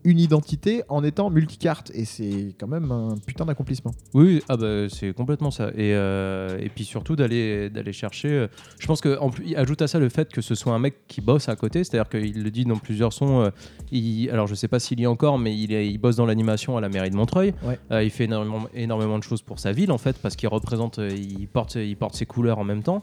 [0.05, 1.91] une identité en étant multicarte.
[1.95, 3.93] Et c'est quand même un putain d'accomplissement.
[4.15, 5.69] Oui, ah bah, c'est complètement ça.
[5.71, 8.29] Et, euh, et puis surtout d'aller chercher.
[8.29, 8.47] euh,
[8.79, 10.79] je pense que en plus, il ajoute à ça le fait que ce soit un
[10.79, 13.41] mec qui bosse à côté, c'est-à-dire qu'il le dit dans plusieurs sons.
[13.43, 13.51] euh,
[13.93, 16.27] il- alors je sais pas s'il y est encore, mais il, est- il bosse dans
[16.27, 17.55] l'animation à la mairie de Montreuil.
[17.63, 18.05] Ouais.
[18.05, 21.47] Il fait énormément, énormément de choses pour sa ville en fait, parce qu'il représente, il
[21.49, 23.03] porte, il porte ses couleurs en même temps.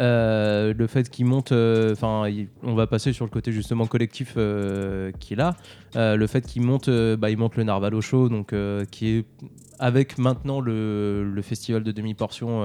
[0.00, 2.30] Euh, le fait qu'il monte, euh, enfin,
[2.62, 5.56] on va passer sur le côté justement collectif euh, qu'il a.
[5.96, 8.54] Euh, le fait qu'il monte, bah, il monte le Narvalo Show, donc
[8.90, 9.24] qui est
[9.80, 12.62] avec maintenant le, le festival de demi-portion.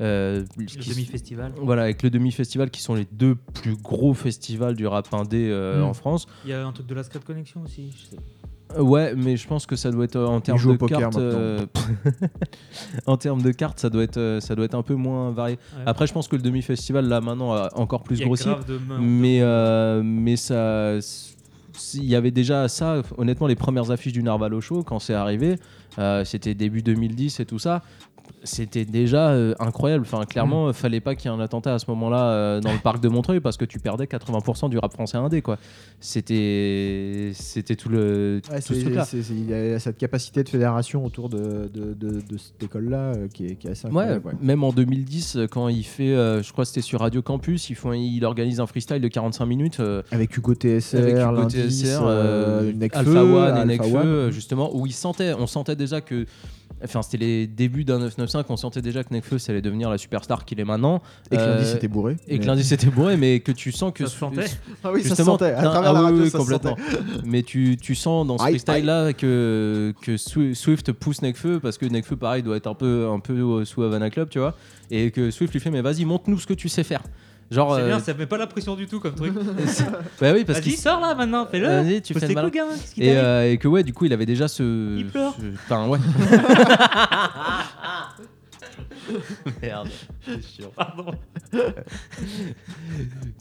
[0.00, 1.52] Le demi-festival.
[1.60, 5.80] voilà, avec le demi-festival qui sont les deux plus gros festivals du rap indé euh,
[5.80, 5.84] Mm.
[5.84, 6.26] en France.
[6.44, 7.90] Il y a un truc de la Scrap Connection aussi.
[7.92, 8.22] je sais.
[8.76, 11.16] Ouais, mais je pense que ça doit être euh, en termes de poker cartes.
[11.16, 11.64] euh,
[13.06, 15.56] en termes de cartes, ça doit être, euh, ça doit être un peu moins varié.
[15.76, 15.82] Ouais.
[15.86, 18.48] Après, je pense que le demi-festival là maintenant a encore plus grossi.
[19.00, 20.98] Mais, euh, mais ça.
[21.94, 25.54] Il y avait déjà ça, honnêtement, les premières affiches du Narvalo Show, quand c'est arrivé,
[26.00, 27.82] euh, c'était début 2010 et tout ça.
[28.44, 30.04] C'était déjà euh, incroyable.
[30.06, 32.72] Enfin, clairement, il fallait pas qu'il y ait un attentat à ce moment-là euh, dans
[32.72, 35.42] le parc de Montreuil parce que tu perdais 80% du rap français indé.
[35.42, 35.58] quoi.
[36.00, 39.06] C'était c'était tout le Ouais, tout ce truc-là.
[39.12, 43.28] il y a cette capacité de fédération autour de, de, de- de cette école-là euh,
[43.32, 44.26] qui, est, qui est assez incroyable.
[44.26, 44.32] ouais.
[44.40, 47.76] même en 2010, euh, quand il fait, je crois que c'était sur Radio Campus, il,
[47.94, 49.80] il organise un freestyle de 45 minutes.
[50.10, 52.02] Avec Hugo TSR, avec Hugo TSR,
[52.92, 54.30] Alpha One et Alpha Nekfeu, One.
[54.30, 56.26] justement, où il sentait, on sentait déjà que,
[56.84, 59.98] enfin, c'était les débuts d'un 995, on sentait déjà que Nekfeu, ça allait devenir la
[59.98, 61.02] superstar qu'il est maintenant.
[61.30, 62.16] Et que Euh, Lindis était bourré.
[62.28, 64.04] Et que mais- Lindis était bourré, mais que tu sens que.
[64.06, 64.44] Ça se sentait.
[64.84, 65.52] Ah oui, ça se sentait.
[65.52, 66.76] À travers ah la oui, radio, oui, ça se complètement.
[66.76, 67.22] sentait.
[67.24, 71.60] Mais tu, tu sens dans ce Aïe, freestyle là que, que Swi- Swift pousse Nekfeu
[71.60, 74.38] parce que Nekfeu pareil doit être un peu, un peu euh, sous Havana Club, tu
[74.38, 74.54] vois,
[74.90, 77.02] et que Swift lui fait mais vas-y montre-nous ce que tu sais faire.
[77.50, 79.32] Genre, C'est euh, bien, ça met pas la pression du tout comme truc.
[80.20, 81.66] bah oui parce Vas-y, qu'il sors là maintenant, fais-le.
[81.66, 82.50] Vas-y, tu fais le malin.
[82.50, 84.48] quoi, gamin Qu'est-ce qui et, t'arrive euh, et que ouais du coup il avait déjà
[84.48, 85.34] ce Il pleure.
[85.34, 85.98] ce- enfin ouais
[89.62, 89.88] merde
[90.24, 90.70] c'est chiant.
[90.76, 91.12] Pardon.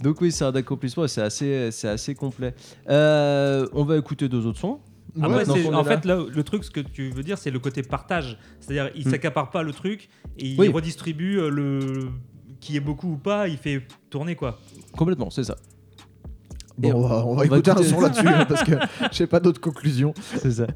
[0.03, 2.53] donc oui c'est un accomplissement c'est assez c'est assez complet
[2.89, 4.79] Euh, on va écouter deux autres sons
[5.21, 5.85] Après, maintenant c'est- qu'on en là.
[5.97, 8.37] fait, là, le truc, ce que tu veux dire, c'est le côté partage.
[8.59, 9.11] C'est-à-dire, il Hmm.
[9.11, 10.67] s'accapare pas le truc et il Oui.
[10.67, 12.09] redistribue euh, le
[12.59, 14.59] qui est beaucoup ou pas, il fait tourner quoi.
[14.95, 15.55] complètement c'est ça
[16.77, 18.73] Bon, on va, on va on va écouter un son là-dessus hein, parce que
[19.11, 20.13] j'ai pas d'autres conclusions.
[20.35, 20.67] c'est ça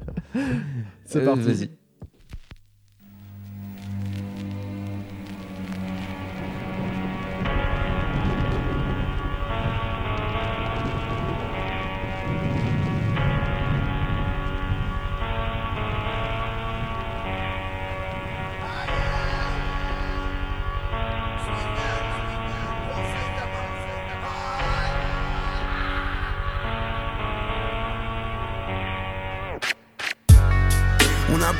[1.04, 1.42] C'est Euh, parti.
[1.42, 1.70] vas-y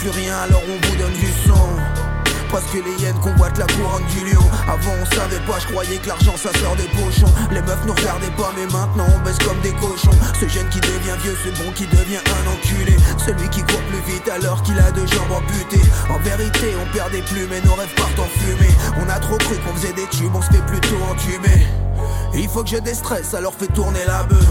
[0.02, 1.68] plus rien alors on vous donne du sang.
[2.50, 4.42] Parce que les hyènes convoitent la couronne du lion.
[4.68, 7.32] Avant on savait pas, je croyais que l'argent ça sort des pochons.
[7.52, 10.18] Les meufs nous regardaient pas mais maintenant on baisse comme des cochons.
[10.38, 12.96] Ce jeune qui devient vieux, ce bon qui devient un enculé.
[13.24, 15.86] Celui qui court plus vite alors qu'il a deux jambes amputées.
[16.10, 18.74] En vérité on perd des plumes et nos rêves partent en fumée.
[19.00, 21.66] On a trop cru qu'on faisait des tubes, on se fait plutôt entuber
[22.34, 24.46] il faut que je déstresse, alors fais tourner la bœuf.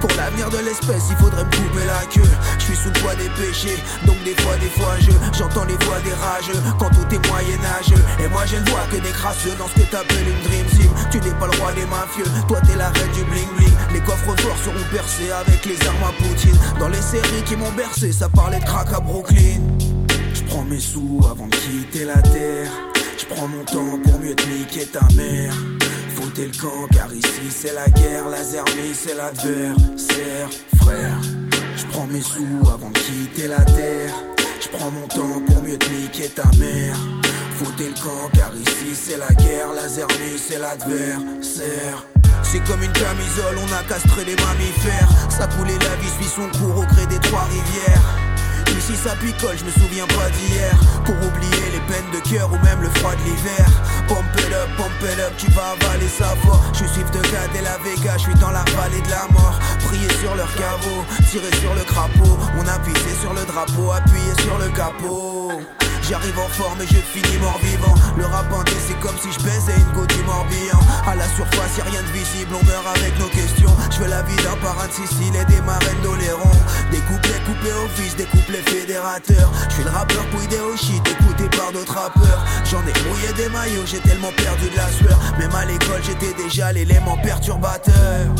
[0.00, 2.28] Pour l'avenir de l'espèce, il faudrait me couper la queue.
[2.60, 5.76] Je suis sous le poids des péchés, donc des fois, des fois, je j'entends les
[5.84, 8.04] voix des rageux quand tout est moyenâgeux.
[8.22, 10.90] Et moi, je ne vois que des crasseux dans ce que t'appelles une dream team.
[11.10, 13.72] Tu n'es pas le roi des mafieux, toi t'es la reine du bling bling.
[13.92, 16.58] Les coffres forts seront percés avec les armes à Poutine.
[16.78, 19.60] Dans les séries qui m'ont bercé, ça parlait de crack à Brooklyn.
[20.34, 22.70] Je prends mes sous avant de quitter la terre.
[23.18, 25.54] Je prends mon temps pour mieux te ta mère.
[26.14, 31.18] Foutez le camp car ici c'est la guerre, la zermie c'est l'adversaire, frère.
[31.80, 34.14] Je prends mes sous avant de quitter la terre.
[34.60, 36.96] Je prends mon temps pour mieux te niquer ta mère.
[37.56, 42.04] Foutez le camp car ici c'est la guerre, la zermie c'est l'adversaire.
[42.42, 45.08] C'est comme une camisole, on a castré les mammifères.
[45.30, 48.29] Ça coulait la vie suit son cours au gré des trois rivières.
[48.80, 50.72] Ici ça picole, je me souviens pas d'hier.
[51.04, 53.66] Pour oublier les peines de cœur ou même le froid de l'hiver.
[54.08, 56.58] Pump it up, pump it up, tu vas avaler sa voix.
[56.72, 59.58] Je suis de Gad et la Vega, je suis dans la vallée de la mort.
[59.84, 62.38] Prier sur leur caveau, tirer sur le crapaud.
[62.58, 65.79] On a pissé sur le drapeau, appuyé sur le capot
[66.10, 69.38] J'arrive en forme et je finis mort vivant Le rap indé c'est comme si je
[69.44, 70.80] baisais une goutte du Morbihan.
[71.06, 73.70] À la surface y a rien de visible, on meurt avec nos questions.
[73.92, 76.50] Je veux la vie d'un parrain de Sicile et des marraines d'Oléron.
[76.90, 79.52] Des couplets coupés au fils, des couplets fédérateurs.
[79.68, 82.44] Je suis le rappeur pouillé au shit, écouté par d'autres rappeurs.
[82.68, 85.16] J'en ai mouillé des maillots, j'ai tellement perdu de la sueur.
[85.38, 88.34] Même à l'école j'étais déjà l'élément perturbateur.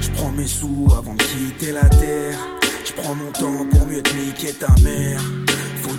[0.00, 2.38] Je prends mes sous avant de quitter la terre.
[2.82, 5.20] Je prends mon temps pour mieux te niquer ta mère.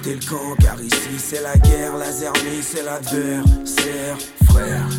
[0.01, 4.17] Foutez le camp car ici c'est la guerre, la zermie c'est l'adversaire,
[4.49, 4.89] frère.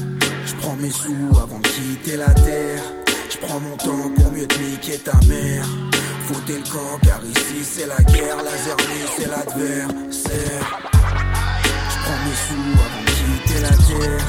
[0.47, 2.81] Je prends mes sous avant de quitter la terre.
[3.29, 5.67] Je prends mon temps pour mieux te niquer ta mère.
[6.27, 10.81] Foutez le camp car ici c'est la guerre, la zermie c'est l'adversaire.
[11.91, 14.27] Je prends mes sous avant de quitter la terre.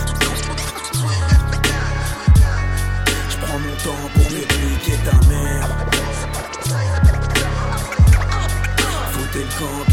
[3.30, 5.70] Je mon temps pour mieux te niquer ta mère.
[9.12, 9.93] Foutez le camp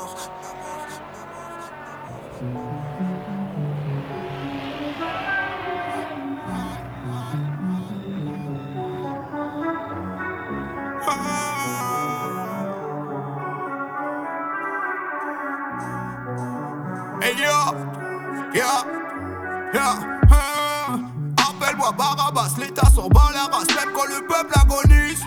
[21.37, 25.23] Appelle-moi Barabas, l'État s'en bat la race, même quand le peuple agonise.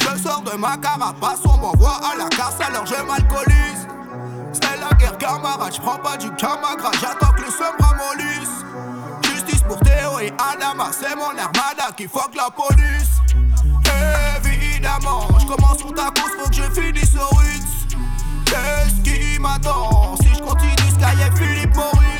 [0.00, 3.86] Je sors de ma carapace, on m'envoie à la casse, alors je m'alcoolise.
[4.52, 8.64] C'est la guerre, camarade, j'prends pas du camagrade, j'attends que le seum ramollisse.
[9.22, 13.20] Justice pour Théo et Adama, c'est mon armada qui fuck la police.
[14.44, 17.96] Évidemment, j'commence sur ta course, faut que je finisse au Ritz.
[18.44, 22.11] Qu'est-ce qui m'attend si je continue Sky et Philippe Maurice?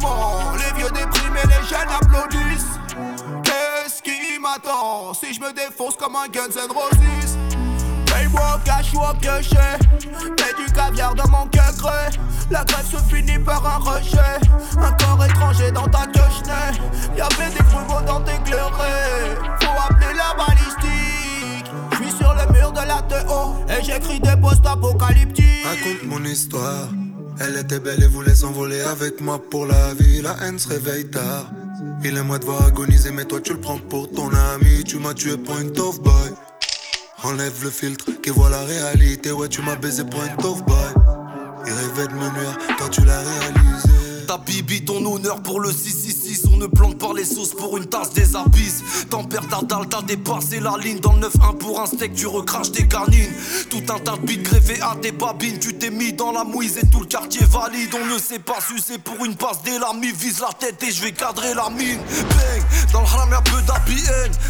[0.00, 2.78] Les vieux déprimés, les jeunes applaudissent.
[3.42, 7.36] Qu'est-ce qui m'attend si je me défonce comme un Guns N' Roses?
[8.06, 9.56] Paye-moi au cash ou au piocher
[10.22, 11.72] Mets du caviar dans mon cœur
[12.50, 14.38] La grève se finit par un rejet.
[14.78, 16.20] Un corps étranger dans ta queue
[17.16, 21.72] Y'avait des grumeaux dans tes cleurés Faut appeler la balistique.
[21.92, 26.24] Je suis sur le mur de la TO Et j'écris des posts apocalyptiques Raconte mon
[26.24, 26.88] histoire.
[27.40, 30.22] Elle était belle et voulait s'envoler avec moi pour la vie.
[30.22, 31.50] La haine se réveille tard.
[32.04, 34.82] Il moi de voir agoniser, mais toi tu le prends pour ton ami.
[34.84, 36.30] Tu m'as tué point of boy.
[37.22, 39.32] Enlève le filtre qui voit la réalité.
[39.32, 40.76] Ouais, tu m'as baisé point of boy.
[41.66, 44.26] Il rêvait de me nuire, toi tu l'as réalisé.
[44.26, 46.17] Ta bibi, ton honneur pour le 666
[46.52, 48.82] On ne plante pas les sauces pour une tasse des abysses.
[49.08, 51.00] Tempère d'Ardal, t'as dépassé la ligne.
[51.00, 53.32] Dans le 9-1 pour un steak, tu recraches tes canines.
[53.70, 55.58] Tout un tas de bites greffés à tes babines.
[55.58, 57.94] Tu t'es mis dans la mouise et tout le quartier valide.
[57.94, 60.90] On ne sait pas sucer pour une passe Dès la mi vise la tête et
[60.92, 61.98] je vais cadrer la mine.
[61.98, 64.02] Bang, dans le haram y'a peu d'happy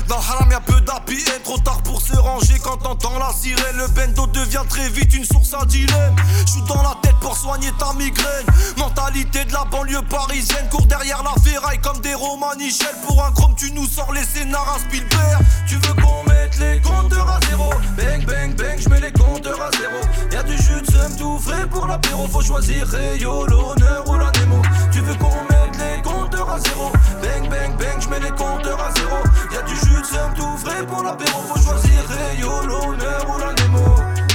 [0.09, 3.77] Dans le haram y'a peu d'happy Trop tard pour se ranger quand t'entends la sirène.
[3.77, 6.17] Le bendo devient très vite une source à dilemme.
[6.45, 8.47] J'suis dans la tête pour soigner ta migraine.
[8.77, 10.69] Mentalité de la banlieue parisienne.
[10.71, 14.77] Cours derrière la ferraille comme des romanichels Pour un chrome tu nous sors les scénars
[14.77, 17.71] à Spielberg Tu veux qu'on mette les compteurs à zéro?
[17.97, 20.01] Bang bang bang je mets les compteurs à zéro
[20.33, 24.31] Y'a du jus de seum tout frais pour l'apéro Faut choisir Rayo, l'honneur ou la
[24.31, 26.91] démo Tu veux qu'on mette les compteurs à zéro?
[27.23, 29.19] Bang bang bang je mets les compteurs à zéro
[29.53, 33.53] Y'a du jus de seum tout frais pour l'apéro Faut choisir Rayo, l'honneur ou la
[33.53, 33.85] démo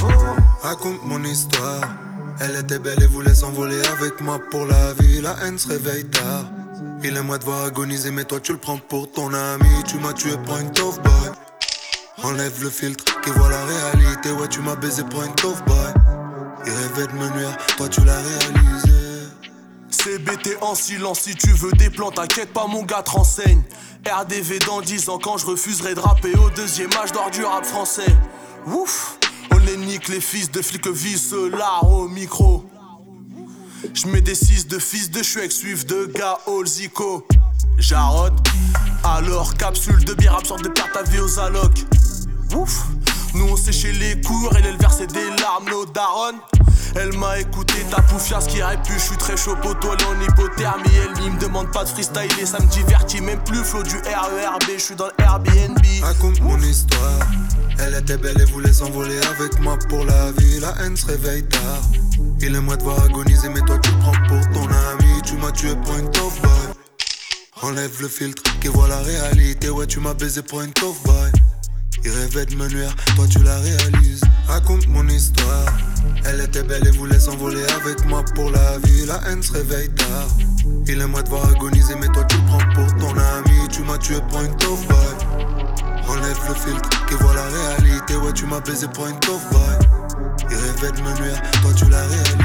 [0.04, 0.08] oh.
[0.62, 1.82] Raconte mon histoire.
[2.40, 5.22] Elle était belle et voulait s'envoler avec moi pour la vie.
[5.22, 6.46] La haine se réveille tard.
[7.06, 9.84] Il moi de voir agoniser, mais toi tu le prends pour ton ami.
[9.86, 11.32] Tu m'as tué point of boy.
[12.24, 14.32] Enlève le filtre qui voit la réalité.
[14.32, 15.94] Ouais, tu m'as baisé point of boy.
[16.66, 19.28] Il rêvait de me nuire, toi tu l'as réalisé.
[19.90, 23.62] CBT en silence, si tu veux des plans, t'inquiète pas, mon gars te renseigne.
[24.10, 27.66] RDV dans 10 ans, quand je refuserai de rapper au deuxième âge d'or du rap
[27.66, 28.16] français.
[28.66, 29.18] Ouf,
[29.52, 32.64] on les nique, les fils de flics visent là au micro.
[33.94, 37.28] Je mets des 6 de fils de Shrek, suivent de gars zico.
[37.78, 38.34] Jarod,
[39.04, 41.86] alors capsule de bière absorbe de perte à vie aux allocs.
[42.56, 42.84] Ouf,
[43.34, 46.40] nous on séchait les cours, elle elle versait des larmes, nos darons.
[46.96, 50.22] Elle m'a écouté, ta poufiasse qui aurait pu, je suis très chaud poteau, elle en
[50.22, 54.64] hypothermie, elle me demande pas de freestyler, ça me divertit même plus, flow du RERB,
[54.78, 55.14] je suis dans le.
[56.02, 57.20] Raconte mon histoire.
[57.80, 60.60] Elle était belle et voulait s'envoler avec moi pour la vie.
[60.60, 61.82] La haine se réveille tard.
[62.42, 65.22] Il moi de voir agoniser, mais toi tu prends pour ton ami.
[65.26, 66.52] Tu m'as tué point of boy.
[67.62, 69.70] Enlève le filtre qui voit la réalité.
[69.70, 71.32] Ouais, tu m'as baisé point of boy.
[72.06, 74.26] Il rêvait de me nuire, toi tu l'as réalisé.
[74.48, 75.66] Raconte mon histoire.
[76.26, 79.06] Elle était belle et voulait s'envoler avec moi pour la vie.
[79.06, 80.28] La haine se réveille tard.
[80.86, 83.68] Il moi de voir agoniser, mais toi tu prends pour ton ami.
[83.72, 85.53] Tu m'as tué point of boy.
[86.08, 88.16] Enlève le filtre qui voit la réalité.
[88.18, 89.62] Ouais, tu m'as baisé point of boy.
[90.50, 92.43] Il rêvait de me nuire, toi tu l'as réalisé.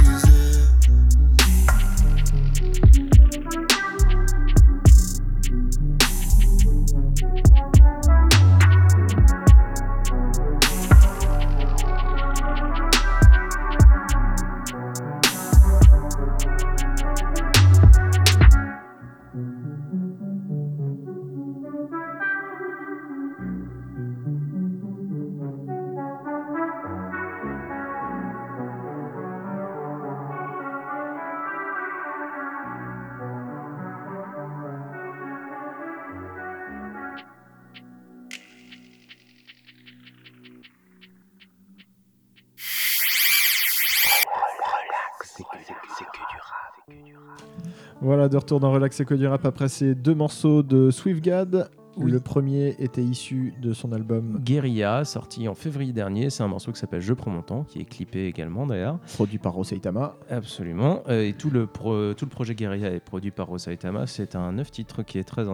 [48.29, 51.71] De retour dans Relax et que du rap après ces deux morceaux de Swiftgad.
[51.97, 52.13] Oui.
[52.13, 56.31] Le premier était issu de son album Guerilla, sorti en février dernier.
[56.31, 58.99] C'est un morceau qui s'appelle Je prends mon temps, qui est clippé également d'ailleurs.
[59.15, 60.15] produit par Roseitama.
[60.31, 61.03] Absolument.
[61.09, 64.07] Euh, et tout le, pro- tout le projet Guerilla est produit par Rosaitama.
[64.07, 65.45] C'est un neuf titres qui est très,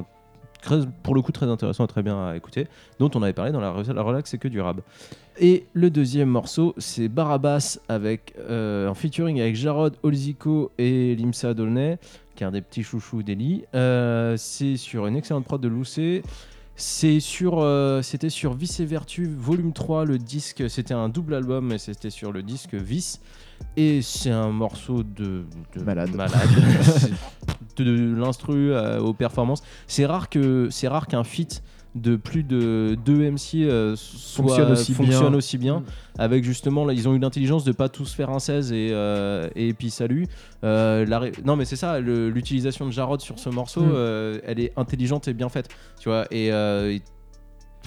[0.61, 2.67] très- pour le coup très intéressant et très bien à écouter,
[2.99, 4.81] dont on avait parlé dans la, re- la relax c'est que du rap.
[5.41, 11.55] Et le deuxième morceau, c'est Barabas avec euh, en featuring avec Jarod Olzico et Limsa
[11.55, 11.99] Dolnay,
[12.35, 13.64] qui est un des petits chouchous d'Eli.
[13.75, 16.23] Euh, c'est sur une excellente prod de Lucé.
[16.77, 21.35] C'est sur, euh, c'était sur Vice et Vertu volume 3, le disque, c'était un double
[21.35, 23.20] album, mais c'était sur le disque Vice.
[23.77, 25.44] Et c'est un morceau de,
[25.77, 26.11] de Malade.
[26.83, 27.11] C'est
[27.77, 29.62] de, de l'instru euh, aux performances.
[29.87, 31.62] C'est rare que c'est rare qu'un feat
[31.94, 35.35] de plus de deux MC euh, soit- Fonctionne aussi fonctionne bien.
[35.38, 35.83] aussi bien.
[36.18, 39.48] Avec justement, là, ils ont eu l'intelligence de pas tous faire un 16 et, euh,
[39.54, 40.26] et puis salut.
[40.64, 43.92] Euh, la ré- Non, mais c'est ça, l'utilisation de Jarod sur ce morceau, Mm.
[43.94, 45.68] euh, elle est intelligente et bien faite.
[46.00, 47.02] Tu vois, et, et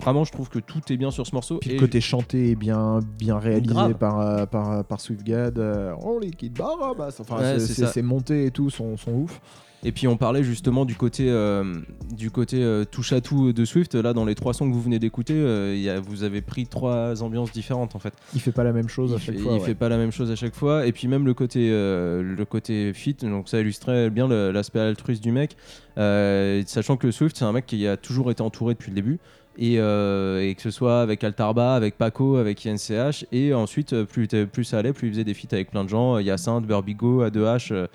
[0.02, 1.58] vraiment, je trouve que tout est bien sur ce morceau.
[1.60, 3.94] Puis et le côté chanté est bien, bien réalisé Grave.
[3.96, 5.58] par, euh, par, par Swiftgad.
[5.60, 7.16] Euh, oh, les kids Barabas.
[7.20, 9.42] Enfin, Ouais, c'est- monté et tout sont, sont ouf.
[9.84, 11.64] Et puis on parlait justement du côté, euh,
[12.12, 13.94] du côté euh, touche à tout de Swift.
[13.94, 16.42] Là, dans les trois sons que vous venez d'écouter, euh, il y a- vous avez
[16.42, 18.14] pris trois ambiances différentes en fait.
[18.34, 19.52] Il fait pas la même chose il à chaque fait, fois.
[19.54, 19.66] il ouais.
[19.66, 20.88] fait pas la même chose à chaque fois.
[20.88, 25.22] Et puis même le côté, euh, le côté fit, donc ça illustrait bien l'aspect altruiste
[25.24, 25.56] du mec.
[25.98, 29.20] Euh, sachant que Swift, c'est un mec qui a toujours été entouré depuis le début.
[29.60, 34.06] Et, euh, et que ce soit avec Altarba, avec Paco, avec INCH, et ensuite euh,
[34.06, 37.26] plus, plus ça allait, plus il faisait des feats avec plein de gens, Hyacinthe, Burbigo,
[37.26, 37.88] A2H, euh,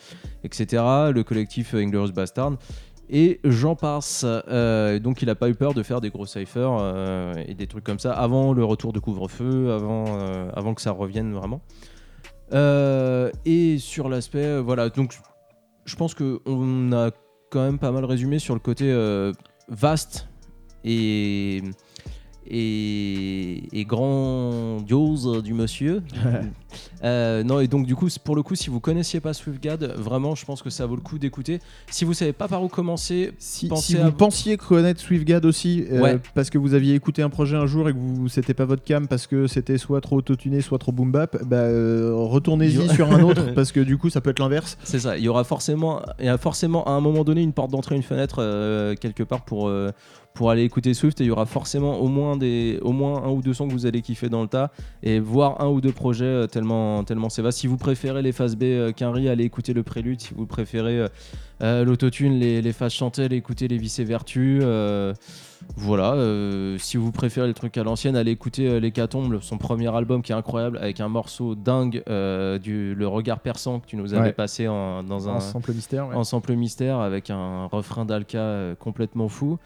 [0.43, 0.83] etc.
[1.13, 2.57] Le collectif euh, Inglorious Bastard.
[3.15, 4.25] Et j'en passe.
[4.25, 7.67] Euh, donc il a pas eu peur de faire des gros cyphers euh, et des
[7.67, 11.61] trucs comme ça avant le retour de couvre-feu, avant, euh, avant que ça revienne vraiment.
[12.53, 15.15] Euh, et sur l'aspect, euh, voilà, donc
[15.85, 17.11] je pense qu'on a
[17.51, 19.33] quand même pas mal résumé sur le côté euh,
[19.69, 20.29] vaste
[20.85, 21.63] et,
[22.49, 26.03] et, et grandiose du monsieur.
[27.05, 30.35] Euh, non, et donc du coup, pour le coup, si vous connaissiez pas Swiftgad, vraiment,
[30.35, 31.61] je pense que ça vaut le coup d'écouter.
[31.91, 35.45] Si vous savez pas par où commencer, Si, Pensez si à- vous pensiez connaître Swiftgad
[35.45, 36.19] aussi, euh, Ouais.
[36.35, 38.85] parce que vous aviez écouté un projet un jour et que vous c'était pas votre
[38.85, 43.11] cam parce que c'était soit trop autotuné, soit trop boom bap, bah, euh, retournez-y sur
[43.13, 44.79] un autre parce que du coup ça peut être l'inverse.
[44.85, 47.53] C'est ça, il y aura forcément, il y a forcément à un moment donné une
[47.53, 48.37] porte d'entrée, une fenêtre
[49.01, 49.71] quelque part pour,
[50.35, 53.29] pour aller écouter Swift et il y aura forcément au moins, des, au moins un
[53.31, 54.71] ou deux sons que vous allez kiffer dans le tas
[55.03, 57.59] et voir un ou deux projets euh, tellement, tellement c'est vaste.
[57.59, 60.21] Si vous préférez les phases B euh, Quinry, allez écouter le prélude.
[60.23, 61.09] Si vous préférez euh,
[61.63, 64.63] euh, l'autotune, les, les phases chantées, allez écouter les vice et vertus.
[64.65, 65.13] euh,
[65.77, 70.21] voilà, euh, si vous préférez le truc à l'ancienne, allez écouter l'Hécatombe, son premier album
[70.23, 72.03] qui est incroyable avec un morceau dingue,
[72.63, 74.33] du, le regard perçant que tu nous avais Ouais.
[74.33, 76.09] passé en- dans un, Un sample mystère.
[76.09, 76.15] ouais.
[76.17, 79.59] en sample mystère avec un refrain d'Alka complètement fou.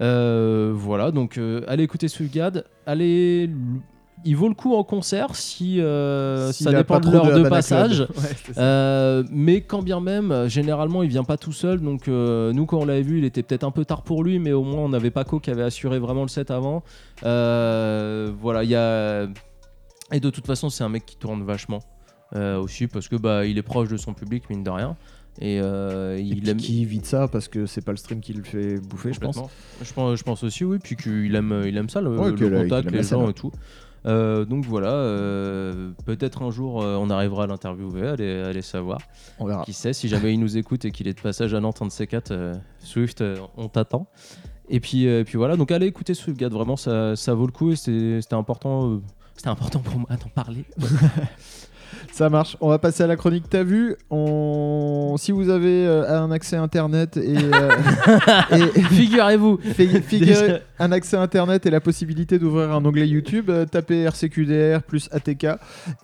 [0.00, 3.50] Euh, voilà, donc euh, allez écouter Swiftgad, allez.
[4.24, 8.08] Il vaut le coup en concert si euh, ça dépend de l'heure de, passage.
[8.16, 11.80] Ouais, mais quand bien même, généralement, il vient pas tout seul.
[11.80, 14.52] Donc, nous, quand on l'avait vu, il était peut-être un peu tard pour lui, mais
[14.52, 16.82] au moins, on avait Paco qui avait assuré vraiment le set avant.
[17.22, 19.28] Voilà, il y a.
[20.12, 21.80] Et de toute façon, c'est un mec qui tourne vachement
[22.34, 24.96] aussi parce que bah, il est proche de son public, mine de rien.
[25.40, 26.56] Et euh, Et il aime.
[26.56, 29.38] qui évite ça parce que c'est pas le stream qui le fait bouffer, je pense.
[29.82, 32.62] Je pense, je pense aussi, oui, puis qu'il aime, il aime ça, le, Ouais, le
[32.62, 33.52] contact, les gens et tout.
[34.06, 38.98] Euh, donc voilà, euh, peut-être un jour on arrivera à l'interviewer, allez, allez savoir.
[39.38, 39.64] On verra.
[39.64, 41.86] Qui sait, si jamais il nous écoute et qu'il est de passage à Nantes, un
[41.86, 43.22] de ces quatre, Swift,
[43.56, 44.06] on t'attend.
[44.68, 47.70] Et puis, euh, puis voilà, donc allez écouter Swiftgad, vraiment ça, ça vaut le coup
[47.70, 49.00] et c'était important,
[49.36, 50.64] c'était important pour moi d'en parler.
[52.16, 52.56] Ça marche.
[52.62, 55.16] On va passer à la chronique T'as vu On...
[55.18, 57.70] Si vous avez euh, un accès internet et, euh,
[58.74, 59.58] et- Figurez-vous.
[59.62, 60.58] Fi- figurez- Déjà.
[60.78, 65.46] un accès internet et la possibilité d'ouvrir un onglet YouTube, euh, tapez RCQDR plus ATK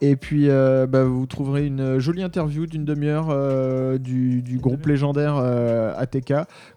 [0.02, 4.84] et puis euh, bah, vous trouverez une jolie interview d'une demi-heure euh, du, du groupe
[4.86, 6.34] légendaire euh, ATK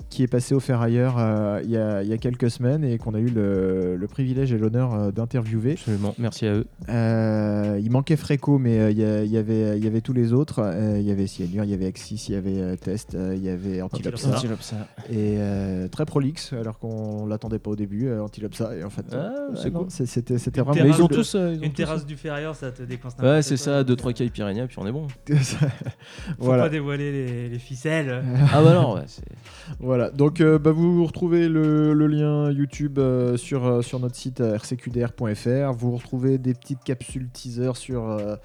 [0.10, 2.98] qui est passé au Ferrailleur euh, il y, a, il y a quelques semaines et
[2.98, 5.74] qu'on a eu le, le privilège et l'honneur euh, d'interviewer.
[5.74, 6.16] Absolument.
[6.20, 6.66] Merci à eux.
[6.90, 10.02] Euh, il manquait Fréco, mais euh, il y, a- il y avait, il y avait
[10.02, 10.60] tous les autres.
[10.60, 13.34] Euh, Il y avait Cyanure, il y avait Axis, il y avait euh, Test, euh,
[13.36, 14.30] il y avait Antilopsa.
[14.30, 14.76] Antilopsa.
[15.10, 18.76] Et euh, très prolixe, alors qu'on l'attendait pas au début, euh, Antilopsa.
[18.78, 19.54] Et en fait, euh, Ah,
[19.90, 20.74] c'était vraiment.
[20.84, 21.36] Mais ils ont tous.
[21.36, 24.14] euh, ils ont Une tous, terrasse du ferrailleur, ça te décoince Ouais, c'est ça, 2-3
[24.14, 25.08] cailles Pyrénées, puis on est bon.
[26.40, 28.24] Faut pas dévoiler les, les ficelles.
[28.54, 28.96] Ah bah non,
[29.80, 34.16] Voilà, donc euh, bah, vous retrouvez le, le lien YouTube euh, sur, euh, sur notre
[34.16, 35.74] site rcqdr.fr.
[35.74, 38.36] Vous retrouvez des petites capsules teaser sur euh,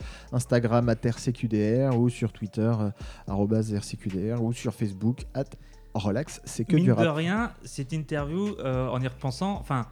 [0.70, 2.90] Instagram at rcqdr ou sur Twitter euh,
[3.28, 5.44] rcqdr ou sur Facebook at
[5.94, 6.40] relax.
[6.44, 7.16] C'est que Mine du de rap.
[7.16, 9.86] rien, cette interview, euh, en y repensant, enfin,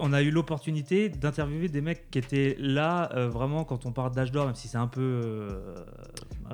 [0.00, 4.12] on a eu l'opportunité d'interviewer des mecs qui étaient là euh, vraiment quand on parle
[4.14, 5.74] d'âge d'or, même si c'est un peu euh.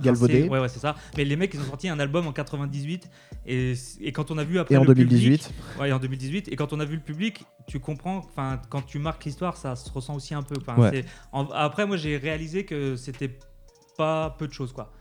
[0.02, 0.48] Galvaudé.
[0.48, 0.94] Ouais, ouais, c'est ça.
[1.16, 3.08] Mais les mecs, ils ont sorti un album en 98
[3.46, 5.48] et, et quand on a vu après Et en le 2018.
[5.48, 8.82] public, ouais, en 2018, et quand on a vu le public, tu comprends, enfin, quand
[8.82, 10.54] tu marques l'histoire, ça se ressent aussi un peu.
[10.76, 11.04] Ouais.
[11.32, 13.38] en- après, moi, j'ai réalisé que c'était
[13.96, 14.92] pas peu de choses, quoi.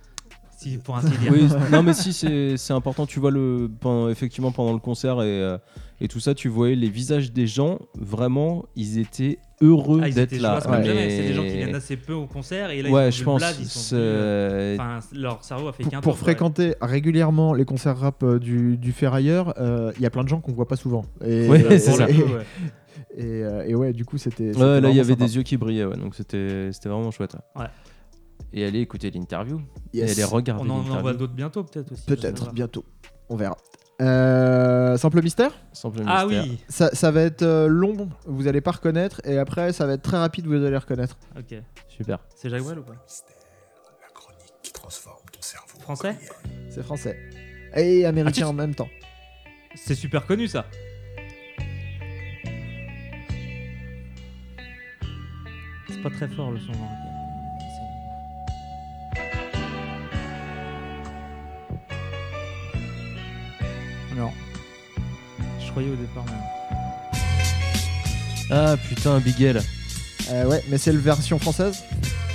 [0.66, 1.32] Si, pour ainsi dire.
[1.32, 2.12] Oui, non mais si
[2.58, 5.58] c'est important, tu vois le pendant- effectivement pendant le concert et, euh,
[6.02, 10.38] et tout ça, tu voyais les visages des gens, vraiment, ils étaient heureux Ah, d'être
[10.40, 10.60] là.
[10.62, 13.42] C'est des gens qui viennent assez peu au concert et là ouais, ils je pense.
[13.44, 17.98] sont c'est- plus, euh, enfin, leur cerveau a fait qu'un pour fréquenter régulièrement les concerts
[18.00, 20.76] rap euh, du, du Ferrailleur, euh, il y a plein de gens qu'on voit pas
[20.78, 21.06] souvent.
[21.24, 22.08] Et, Ouais, c'est ça.
[23.18, 24.52] Et, euh, et ouais, du coup, c'était.
[24.54, 25.26] là il y avait sympa.
[25.26, 27.36] des yeux qui brillaient, ouais, donc c'était c'était vraiment chouette.
[27.56, 27.66] Ouais.
[28.58, 29.62] Et allez écouter l'interview.
[29.94, 30.10] Yes.
[30.10, 32.06] Et allez regarder On en envoie d'autres bientôt, peut-être aussi.
[32.06, 32.86] Peut-être, bientôt.
[33.30, 33.58] On verra.
[34.02, 36.44] Euh, simple mystère Simple Ah mystère.
[36.46, 39.94] oui, ça, ça va être euh, long, vous allez pas reconnaître, et après ça va
[39.94, 41.18] être très rapide, vous allez reconnaître.
[41.38, 41.56] ok.
[41.88, 42.20] Super.
[42.36, 45.80] C'est Jaguar ou pas La chronique qui transforme ton cerveau.
[45.80, 46.18] Français
[46.70, 47.18] C'est français.
[47.76, 48.90] Et américain Ah, tu- en même temps.
[49.76, 50.66] C'est super connu ça.
[55.88, 56.72] C'est pas très fort le son.
[56.74, 57.05] hein.
[64.16, 64.32] Non.
[65.64, 66.34] Je croyais au départ, mais.
[68.50, 69.62] Ah putain, Bigel.
[70.32, 71.84] Euh, ouais, mais c'est la version française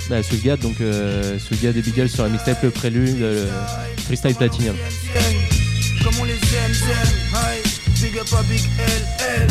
[0.09, 3.47] Bah, Soulgad, donc euh, Soulgad et Bigel sur la mixtape Le Prélude, le
[4.05, 4.75] Freestyle Platinum.
[6.03, 6.39] Comme on les aime,
[6.71, 7.61] aime, aïe.
[8.01, 9.07] Big up à Big L,
[9.41, 9.47] L.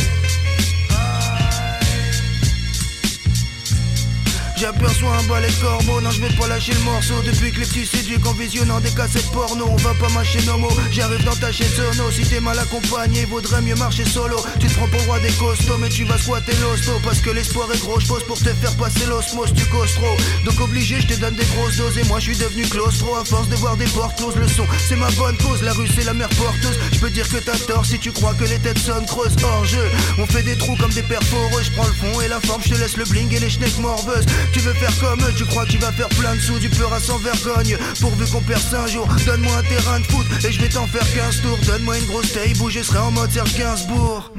[4.60, 7.14] J'aperçois un balai de corbeau, non je vais pas lâcher le morceau.
[7.24, 9.64] Depuis que les petits s'éduquent en visionnant des cassettes porno.
[9.66, 12.10] On va pas mâcher nos mots, j'arrive dans ta chaîne sono.
[12.10, 14.36] Si t'es mal accompagné, vaudrait mieux marcher solo.
[14.58, 16.92] Tu te prends pour roi des costauds, mais tu vas squatter l'hosto.
[17.02, 20.14] Parce que l'espoir est gros, je pose pour te faire passer l'osmose, tu causes trop.
[20.44, 21.96] Donc obligé, je te donne des grosses doses.
[21.96, 23.16] Et moi je suis devenu claustro.
[23.16, 25.88] À force de voir des portes closes Le son, c'est ma bonne cause, la rue
[25.88, 26.78] c'est la mère porteuse.
[26.92, 29.36] Je peux dire que t'as tort si tu crois que les têtes sonnent creuses.
[29.42, 29.88] Hors jeu,
[30.18, 32.74] on fait des trous comme des perforeux Je prends le fond et la forme, je
[32.74, 35.64] te laisse le bling et les schnecks morbeuses Tu veux faire comme eux, tu crois
[35.64, 38.72] que tu vas faire plein de sous Du peur à sans vergogne, pourvu qu'on perce
[38.72, 41.58] un jour Donne-moi un terrain de foot et je vais t'en faire 15 tours.
[41.66, 44.32] Donne-moi une grosse taille, bouge, je serai en mode Serge Gainsbourg.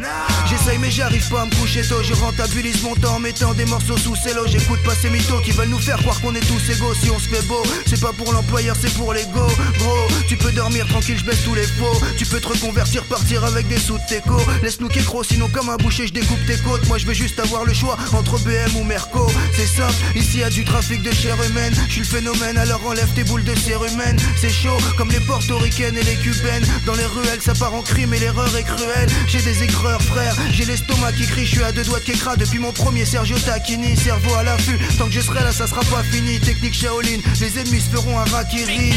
[0.50, 2.02] J'essaye mais j'arrive pas à me coucher tôt.
[2.04, 5.52] Je rentabilise mon temps en mettant des morceaux sous cello J'écoute pas ces mythos qui
[5.52, 6.94] veulent nous faire croire qu'on est tous égaux.
[6.96, 9.48] Si on se fait beau, c'est pas pour l'employeur, c'est pour l'ego.
[9.80, 12.02] Gros, tu peux dormir tranquille, je baisse tous les faux.
[12.18, 15.78] Tu peux te reconvertir, partir avec des sous de teco Laisse-nous qu'écro, sinon comme un
[15.78, 16.88] boucher je découpe tes côtes.
[16.88, 19.28] Moi je veux juste avoir le choix entre BM ou Merco.
[19.56, 21.74] C'est simple, Ici y a du trafic de chair humaine.
[21.88, 24.18] Je suis le phénomène alors enlève tes boules de chair humaine.
[24.40, 26.66] C'est chaud comme les portoricaines et les cubaines.
[26.86, 29.10] Dans les ruelles ça part en crime et l'erreur est cruelle.
[29.28, 31.46] J'ai des écreurs frère J'ai l'estomac qui crie.
[31.46, 33.96] Je suis à deux doigts de Kekra depuis mon premier Sergio Tacchini.
[33.96, 36.40] Cerveau à l'affût Tant que je serai là ça sera pas fini.
[36.40, 38.94] Technique Shaolin Les ennemis se feront un rakiri.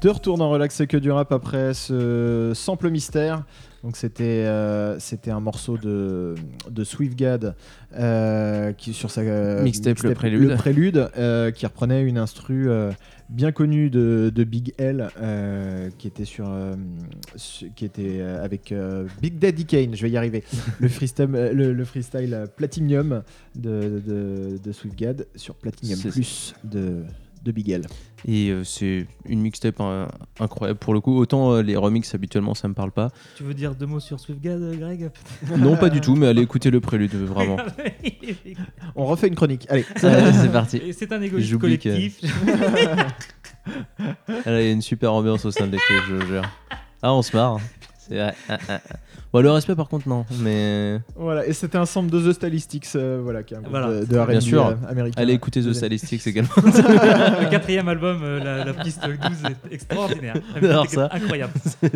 [0.00, 3.44] De retour dans Relax c'est que du rap après ce sample mystère.
[3.82, 6.36] Donc c'était euh, c'était un morceau de
[6.70, 7.54] de Swiftgad
[7.96, 10.54] euh, qui sur sa euh, Mixtape, le prélude.
[10.56, 11.10] prélude,
[11.54, 12.68] qui reprenait une instru
[13.28, 15.08] bien connue de, de Big L
[15.98, 16.48] qui était sur
[17.34, 18.72] su- qui était avec
[19.20, 19.96] Big Daddy Kane.
[19.96, 20.44] Je vais y arriver.
[20.80, 23.22] le freestyle le, le freestyle Platinum
[23.56, 27.02] de de, de Swiftgad sur Platinum Plus de
[27.42, 27.86] de Big L.
[28.26, 30.08] Et euh, c'est une mixtape hein,
[30.40, 31.16] incroyable pour le coup.
[31.18, 33.10] Autant euh, les remixes habituellement ça me parle pas.
[33.36, 35.10] Tu veux dire deux mots sur Swiftgad, euh, Greg?
[35.56, 37.56] Non, pas du tout, mais allez écouter le prélude euh, vraiment.
[38.96, 39.66] On refait une chronique.
[39.68, 39.84] Allez.
[39.96, 40.82] C'est parti.
[40.92, 42.20] C'est un que- collectif.
[43.66, 46.42] Ah, là, il y a une super ambiance au sein de l'équipe, je vous jure.
[47.02, 47.58] Ah, on se marre.
[47.98, 48.34] C'est vrai.
[48.48, 48.96] Ah, ah, ah.
[49.32, 50.24] Bon, le respect, par contre, non.
[50.40, 53.70] Mais Voilà, et c'était un sample de The Stalistics, euh, voilà, qui est un groupe
[53.72, 54.00] Voilà.
[54.00, 54.66] de, de R&B Bien sûr.
[54.66, 55.20] euh, américain.
[55.20, 55.72] allez écouter The.
[55.74, 56.48] Statistics également.
[56.56, 59.12] le quatrième album, euh, la, la piste 12
[59.70, 60.34] est extraordinaire.
[60.56, 61.08] Alors C'est ça.
[61.12, 61.52] Incroyable.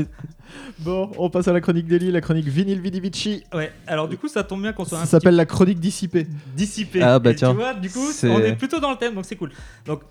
[0.80, 3.42] Bon, on passe à la chronique d'Eli, la chronique Vinyl Vidivici.
[3.54, 5.80] Ouais, alors du coup, ça tombe bien qu'on soit un Ça petit s'appelle la chronique
[5.80, 6.26] dissipée.
[6.54, 7.00] dissipé.
[7.02, 9.14] Ah, bah Et tiens, Tu vois, du coup, c'est- on est plutôt dans le thème,
[9.14, 9.50] donc c'est cool.
[9.86, 10.02] Donc,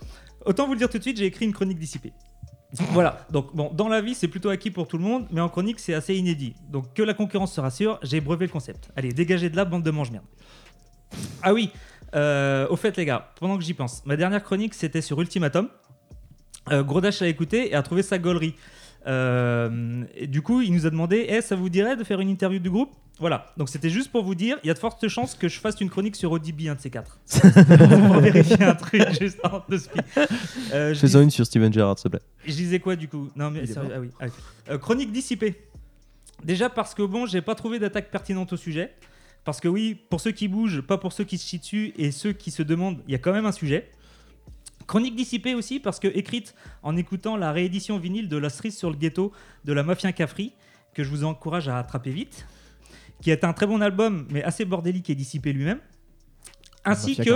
[0.45, 2.11] autant vous le dire tout de suite, j'ai écrit une chronique dissipée.
[2.73, 5.49] Voilà, donc bon, dans la vie, c'est plutôt acquis pour tout le monde, mais en
[5.49, 6.55] chronique, c'est assez inédit.
[6.69, 8.89] Donc, que la concurrence se rassure, j'ai brevé le concept.
[8.95, 10.23] Allez, dégagez de là, bande de mange-merde.
[11.43, 11.71] Ah oui,
[12.15, 15.67] euh, au fait, les gars, pendant que j'y pense, ma dernière chronique, c'était sur Ultimatum.
[16.71, 18.55] Euh, Grodash a écouté et a trouvé sa gaulerie.
[19.07, 22.29] Euh, et du coup, il nous a demandé Eh, ça vous dirait de faire une
[22.29, 22.91] interview du groupe?
[23.19, 25.59] Voilà, donc c'était juste pour vous dire il y a de fortes chances que je
[25.59, 27.19] fasse une chronique sur ODB, un de ces quatre.
[27.41, 30.01] pour vérifier un truc juste avant de speak.
[30.73, 32.25] Euh, je, Fais-en dis- une sur Steven Gerrard, s'il te plaît.
[32.45, 33.29] je disais quoi du coup?
[33.35, 34.09] Non, mais sérieux, ah oui.
[34.19, 34.25] ah.
[34.71, 35.55] Euh, chronique dissipée.
[36.43, 38.91] Déjà parce que bon, j'ai pas trouvé d'attaque pertinente au sujet.
[39.43, 42.11] Parce que oui, pour ceux qui bougent, pas pour ceux qui se chient dessus et
[42.11, 43.89] ceux qui se demandent, il y a quand même un sujet.
[44.87, 48.89] Chronique dissipée aussi parce que écrite en écoutant la réédition vinyle de La cerise sur
[48.89, 49.31] le ghetto
[49.65, 50.53] de la Mafia Cafri,
[50.93, 52.45] que je vous encourage à attraper vite,
[53.21, 55.79] qui est un très bon album mais assez bordélique et dissipé lui-même.
[56.83, 57.29] Ainsi que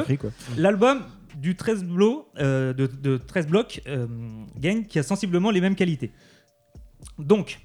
[0.58, 1.04] l'album
[1.36, 4.08] du 13, blo- euh, de, de 13 blocs euh,
[4.58, 6.12] Gang qui a sensiblement les mêmes qualités.
[7.20, 7.60] Donc,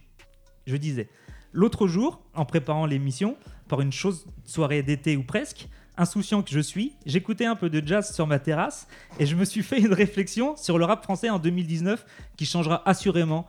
[0.66, 1.08] je disais,
[1.52, 3.36] l'autre jour, en préparant l'émission,
[3.68, 5.68] par une chose soirée d'été ou presque,
[6.00, 8.88] insouciant que je suis, j'écoutais un peu de jazz sur ma terrasse
[9.18, 12.04] et je me suis fait une réflexion sur le rap français en 2019
[12.36, 13.46] qui changera assurément,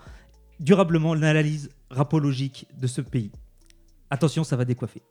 [0.59, 3.31] durablement l'analyse rapologique de ce pays.
[4.09, 5.01] Attention, ça va décoiffer.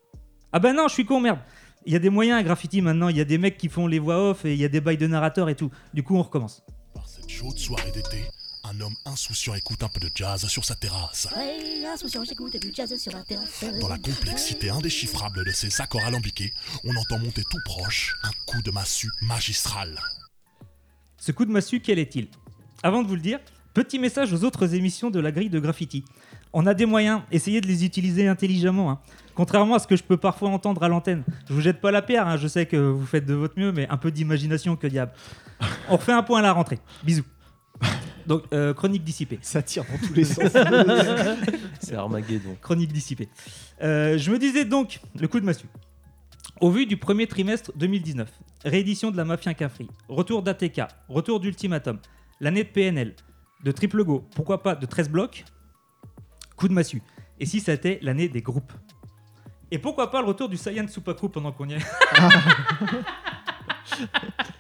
[0.53, 1.41] Ah ben non, je suis con, merde.
[1.87, 3.87] Il y a des moyens à graffiti maintenant, il y a des mecs qui font
[3.87, 5.71] les voix off et il y a des bails de narrateurs et tout.
[5.95, 6.63] Du coup, on recommence.
[6.93, 8.27] Par cette chaude soirée d'été,
[8.71, 11.27] un homme insouciant écoute un peu de jazz sur sa terrasse.
[11.37, 13.65] Ouais, insouciant, j'écoute du jazz sur la terrasse.
[13.81, 16.53] Dans la complexité indéchiffrable de ces accords alambiqués,
[16.85, 19.99] on entend monter tout proche un coup de massue magistral.
[21.17, 22.29] Ce coup de massue, quel est-il?
[22.83, 23.41] Avant de vous le dire,
[23.75, 26.05] petit message aux autres émissions de la grille de graffiti.
[26.53, 28.91] On a des moyens, essayez de les utiliser intelligemment.
[28.91, 29.01] hein.
[29.35, 31.25] Contrairement à ce que je peux parfois entendre à l'antenne.
[31.49, 33.73] Je vous jette pas la pierre, hein, je sais que vous faites de votre mieux,
[33.73, 35.13] mais un peu d'imagination que diable.
[35.89, 36.79] On refait un point à la rentrée.
[37.03, 37.25] Bisous.
[38.27, 39.39] Donc, euh, chronique dissipée.
[39.43, 40.51] Ça tire dans tous les sens.
[41.81, 42.57] C'est Armageddon.
[42.61, 43.29] Chronique dissipée.
[43.83, 45.67] Euh, je me disais donc, le coup de massue.
[46.61, 48.31] Au vu du premier trimestre 2019,
[48.65, 51.99] réédition de la Mafia Cafri, retour d'ATK, retour d'Ultimatum,
[52.39, 53.15] l'année de PNL,
[53.65, 55.45] de Triple Go, pourquoi pas de 13 blocs,
[56.57, 57.03] coup de massue.
[57.39, 58.73] Et si ça était l'année des groupes?
[59.71, 61.79] Et pourquoi pas le retour du Saiyan Supaku pendant qu'on y est?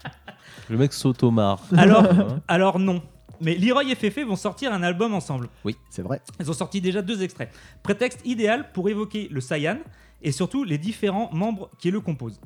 [0.71, 1.61] Le mec s'automare.
[1.77, 3.03] alors, Hein alors non.
[3.43, 5.49] Mais Leroy et Fefe vont sortir un album ensemble.
[5.91, 6.21] C'est vrai.
[6.41, 7.51] Ils ont sorti déjà deux extraits.
[7.83, 9.79] Prétexte idéal pour évoquer le Saiyan
[10.23, 12.39] et surtout les différents membres qui le composent.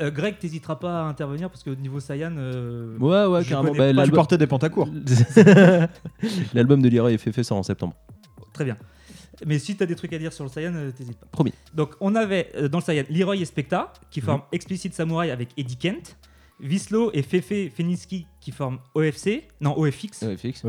[0.00, 2.32] Euh, Greg, t'hésiteras pas à intervenir parce que au niveau Saiyan.
[2.38, 3.68] euh, Ouais, ouais, je carrément.
[3.72, 4.88] connais Bah, pas- Tu l'album- portais des pantacours.
[6.54, 7.94] L'album de Leroy est fait sort en septembre.
[8.52, 8.76] Très bien.
[9.46, 11.26] Mais si t'as des trucs à dire sur le Saiyan, euh, t'hésites pas.
[11.30, 11.52] Promis.
[11.74, 14.26] Donc on avait euh, dans le Saiyan Leroy et Specta qui Mhm.
[14.26, 16.16] forment Explicit Samurai avec Eddie Kent.
[16.62, 19.48] Vislo et Fefe Feninsky qui forment OFC.
[19.60, 20.20] Non, OFX.
[20.20, 20.36] Pardon.
[20.36, 20.64] fixe,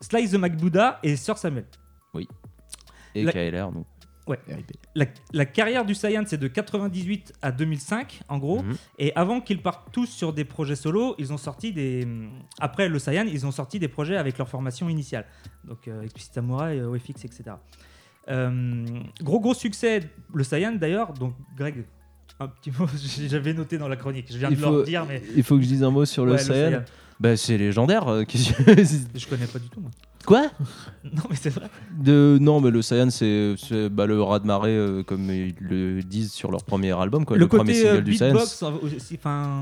[0.00, 1.66] Slice the MacBuddha et Sir Samuel.
[3.14, 3.84] Et La- KLR, nous.
[4.26, 4.38] ouais.
[5.32, 8.62] La carrière du Saiyan, c'est de 98 à 2005, en gros.
[8.62, 8.76] Mhm.
[8.98, 12.06] Et avant qu'ils partent tous sur des projets solo, ils ont sorti des.
[12.60, 15.24] Après le Saiyan, ils ont sorti des projets avec leur formation initiale.
[15.64, 17.44] Donc euh, Explicit Samurai, euh, OFX, etc.
[18.28, 18.84] Euh,
[19.22, 20.00] gros gros succès,
[20.34, 21.12] le Saiyan d'ailleurs.
[21.14, 21.86] Donc Greg,
[22.40, 22.86] un petit mot,
[23.28, 24.26] j'avais noté dans la chronique.
[24.30, 25.22] Je viens Il de faut- le dire, mais.
[25.36, 26.82] Il faut que je dise un mot sur le Ouais, Saiyan.
[27.18, 28.08] Bah, c'est légendaire.
[28.08, 29.90] euh, Je connais pas du tout, moi.
[30.26, 30.42] Quoi
[31.04, 31.66] Non, mais c'est vrai.
[31.98, 32.36] de...
[32.40, 33.54] Non, mais le Saiyan, c'est
[33.90, 37.38] bah, le raz de marée, euh, comme ils le disent sur leur premier album, quoi,
[37.38, 38.34] le, premier côté euh, single du Saiyan.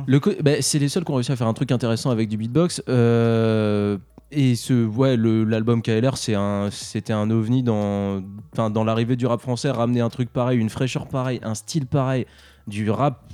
[0.09, 2.37] Le bah, c'est les seuls qui ont réussi à faire un truc intéressant avec du
[2.37, 2.83] beatbox.
[2.89, 3.99] Euh,
[4.33, 8.21] et ce, ouais, le- l'album KLR, c'est un, c'était un ovni dans,
[8.57, 12.27] dans l'arrivée du rap français, ramener un truc pareil, une fraîcheur pareille, un style pareil,
[12.67, 13.25] du rap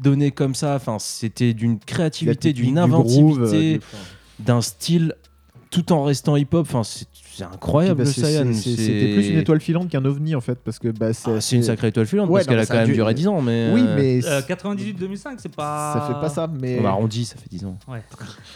[0.00, 0.74] donné comme ça.
[0.74, 3.78] Enfin, c'était d'une créativité, d'une inventivité, euh,
[4.38, 5.14] du- d'un style
[5.70, 6.66] tout en restant hip-hop.
[6.68, 7.06] Enfin, c'est
[7.36, 8.44] c'est incroyable Bah, C'était
[9.12, 11.88] plus une étoile filante qu'un ovni en fait, parce que bah, Ah, c'est une sacrée
[11.88, 14.40] étoile filante, parce qu'elle a quand même duré 10 ans, mais, Oui, euh, mais Euh,
[14.42, 15.94] 98-2005, c'est pas.
[15.94, 16.48] ça fait pas ça.
[16.60, 17.76] Mais On arrondit, ça fait 10 ans.
[17.88, 18.04] Ouais.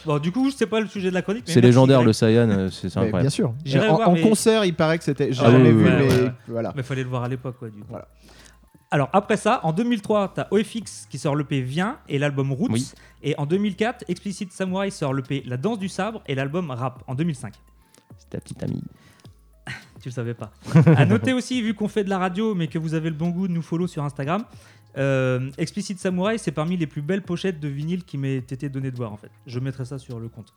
[0.06, 1.42] Bon, du coup, c'est pas le sujet de la chronique.
[1.46, 3.20] C'est légendaire le Saiyan, euh, c'est incroyable.
[3.22, 3.52] bien sûr.
[3.64, 5.32] J'irai en voir, en mais- concert, il paraît que c'était.
[5.32, 6.32] J'ai Ah jamais oui, vu, mais ouais, ouais.
[6.46, 6.72] voilà.
[6.76, 7.86] Mais fallait le voir à l'époque, quoi, du coup.
[7.88, 8.06] Voilà.
[8.90, 12.68] Alors, après ça, en 2003, t'as OFX qui sort l'EP Vient et l'album Roots.
[12.70, 12.90] Oui.
[13.22, 17.14] Et en 2004, Explicit Samurai sort l'EP La Danse du Sabre et l'album Rap en
[17.14, 17.52] 2005.
[18.16, 18.82] C'est ta petite amie.
[20.00, 20.52] Tu le savais pas.
[20.96, 23.30] à noter aussi, vu qu'on fait de la radio, mais que vous avez le bon
[23.30, 24.44] goût de nous follow sur Instagram,
[24.96, 28.90] euh, Explicit Samurai, c'est parmi les plus belles pochettes de vinyle qui m'ait été donné
[28.92, 29.30] de voir, en fait.
[29.46, 30.54] Je mettrai ça sur le compte.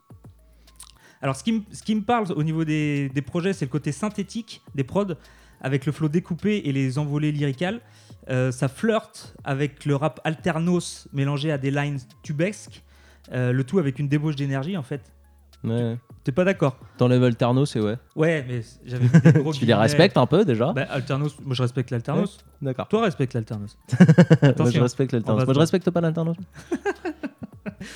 [1.23, 3.71] Alors, ce qui, me- ce qui me parle au niveau des, des projets, c'est le
[3.71, 5.15] côté synthétique des prods,
[5.59, 7.81] avec le flow découpé et les envolées lyricales.
[8.29, 12.83] Euh, ça flirte avec le rap alternos mélangé à des lines tubesques,
[13.31, 15.01] euh, le tout avec une débauche d'énergie, en fait.
[15.63, 15.97] Ouais.
[16.23, 17.97] T'es pas d'accord Dans Level Tarno, c'est ouais.
[18.15, 20.73] Ouais, mais j'avais des gros Tu les respectes un peu déjà?
[20.73, 22.39] Bah, Alternos, moi je respecte l'Alternos.
[22.61, 22.87] D'accord.
[22.87, 23.77] Toi respecte l'Alternos.
[24.57, 25.45] Moi je respecte l'alternos.
[25.45, 26.35] Moi je respecte pas l'alternos.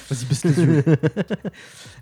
[0.10, 0.84] Vas-y, baisse les yeux.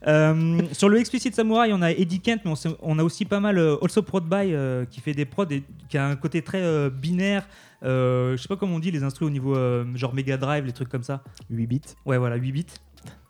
[0.07, 3.57] Euh, sur le Explicit Samurai, on a Eddie Kent, mais on, a aussi pas mal
[3.81, 4.55] Also Prod By
[4.89, 7.45] qui fait des prods et qui a un côté très binaire.
[7.83, 10.65] Euh, je sais pas comment on dit les instruments au niveau euh, genre Mega Drive,
[10.65, 11.23] les trucs comme ça.
[11.49, 11.81] 8 bits.
[12.05, 12.65] Ouais, voilà, 8 bits.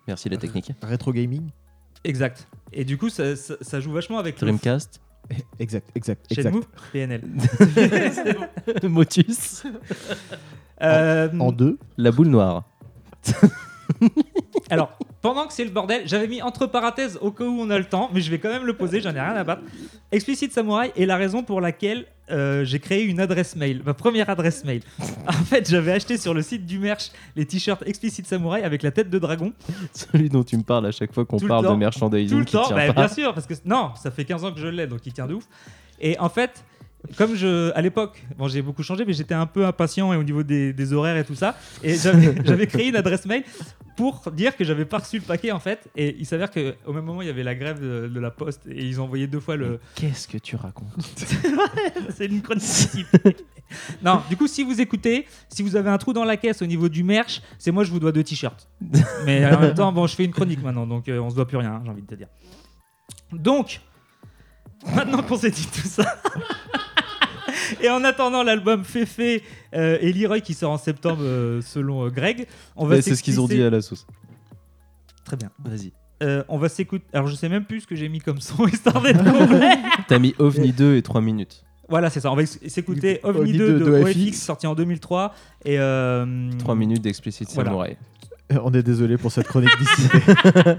[0.08, 0.72] Merci la technique.
[0.82, 1.49] Rétro gaming.
[2.04, 2.47] Exact.
[2.74, 5.01] Et du coup, ça, ça- ça joue vachement avec le Dreamcast.
[5.60, 6.51] Exact, exact, exact.
[6.54, 7.22] Shenmue, PNL.
[7.76, 8.38] C'est
[8.84, 8.89] bon.
[8.89, 9.64] Motus.
[10.82, 11.80] Euh, En deux.
[11.97, 12.64] La boule noire.
[14.70, 17.78] Alors, pendant que c'est le bordel, j'avais mis entre parenthèses au cas où on a
[17.78, 19.61] le temps, mais je vais quand même le poser, j'en ai rien à battre.
[20.11, 24.30] Explicit Samurai est la raison pour laquelle euh, j'ai créé une adresse mail, ma première
[24.30, 24.82] adresse mail.
[25.26, 28.91] En fait, j'avais acheté sur le site du merch les t-shirts Explicit Samurai avec la
[28.91, 29.53] tête de dragon.
[29.93, 32.51] Celui dont tu me parles à chaque fois qu'on parle de merchandising Tout le qui
[32.51, 33.05] temps, tient bah, pas.
[33.05, 35.28] bien sûr, parce que non, ça fait 15 ans que je l'ai, donc il tient
[35.28, 35.45] de ouf.
[36.01, 36.65] Et en fait,
[37.17, 40.24] comme je, à l'époque, bon, j'ai beaucoup changé, mais j'étais un peu impatient et au
[40.24, 43.43] niveau des, des horaires et tout ça, et j'avais créé une adresse mail
[43.96, 45.89] pour dire que j'avais pas reçu le paquet en fait.
[45.96, 48.32] Et il s'avère que au même moment, il y avait la grève de, de la
[48.32, 49.80] poste et ils ont envoyé deux fois le.
[49.96, 50.94] Qu'est-ce que tu racontes
[52.16, 52.64] C'est une chronique.
[54.04, 56.66] Non, du coup, si vous écoutez, si vous avez un trou dans la caisse au
[56.66, 58.70] niveau du merch, c'est moi, je vous dois deux t-shirts.
[59.26, 61.48] Mais en même temps, bon, je fais une chronique maintenant, donc euh, on se doit
[61.48, 62.28] plus rien, hein, j'ai envie de te dire.
[63.32, 63.82] Donc,
[64.94, 66.06] maintenant qu'on s'est dit tout ça,
[67.82, 69.43] et en attendant l'album Féfé
[69.76, 73.24] euh, et Leroy qui sort en septembre euh, selon euh, Greg, on va C'est ce
[73.24, 74.05] qu'ils ont dit à la sauce.
[75.26, 75.49] Très bien.
[75.64, 75.91] Vas-y.
[76.22, 77.05] Euh, on va s'écouter.
[77.14, 79.76] Alors, je sais même plus ce que j'ai mis comme son histoire d'être complet.
[80.07, 81.64] T'as mis OVNI 2 et 3 minutes.
[81.89, 82.32] Voilà, c'est ça.
[82.32, 85.34] On va s'écouter OVNI OVNI 2 de, de OFX, sorti en 2003.
[85.66, 87.70] Et euh, 3 minutes d'explicite Voilà.
[87.70, 87.97] samouraï.
[88.61, 90.20] On est désolé pour cette chronique dissipée.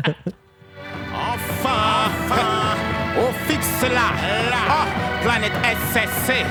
[1.16, 2.76] Enfin, enfin,
[3.18, 4.34] on fixe là, là,
[5.25, 6.45] planète SSC.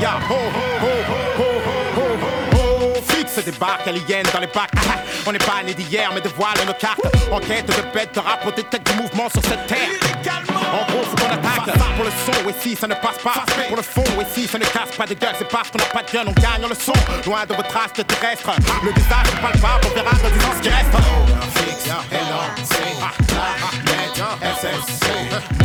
[0.00, 0.92] Ya ho, ho, ho,
[1.38, 1.48] ho,
[1.96, 2.06] ho, ho,
[2.54, 4.70] ho, fixe débarque alien dans les bacs.
[4.76, 7.00] Ah, on n'est pas né d'hier, mais de voiles nos cartes.
[7.30, 9.90] Enquête de bêtes, de rap, on détecte du mouvement sur cette terre.
[10.56, 11.76] En gros, faut qu'on attaque.
[11.96, 13.44] Pour le son, et si ça ne passe pas?
[13.68, 15.84] Pour le fond, et si ça ne casse pas de gueule, c'est parce qu'on n'a
[15.86, 16.92] pas de gun, on gagne le son.
[17.26, 18.50] Loin de votre astre terrestre.
[18.84, 20.92] Le visage palpable, on verra le distance qui reste.
[23.26, 24.22] Planète,
[24.60, 25.61] SSC,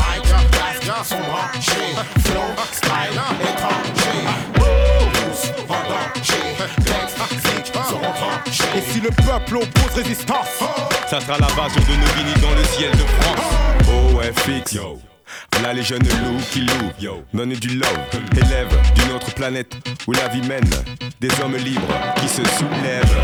[0.97, 1.95] Casque, sont branchés,
[2.25, 2.41] flow,
[2.71, 4.19] style, étranger,
[5.13, 6.55] tous en danger,
[7.31, 8.77] lexique, seront tranchés.
[8.77, 10.63] Et si le peuple oppose résistance,
[11.07, 13.45] Ça sera l'invasion de nos guinées dans le ciel de France.
[13.87, 14.99] Oh FX, yo.
[15.63, 17.23] Là les jeunes loups qui louent, yo.
[17.33, 17.97] Donne du love,
[18.31, 19.73] élève d'une autre planète
[20.07, 20.69] où la vie mène
[21.19, 23.17] des hommes libres qui se soulèvent.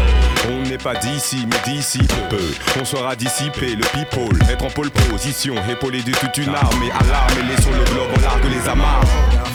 [0.49, 1.99] On n'est pas d'ici, mais d'ici
[2.29, 2.53] peu.
[2.79, 7.03] On sera dissipé, le people, être en pole position, épaulé de toute une armée à
[7.05, 9.03] l'arme et laissons le globe au large les amarres.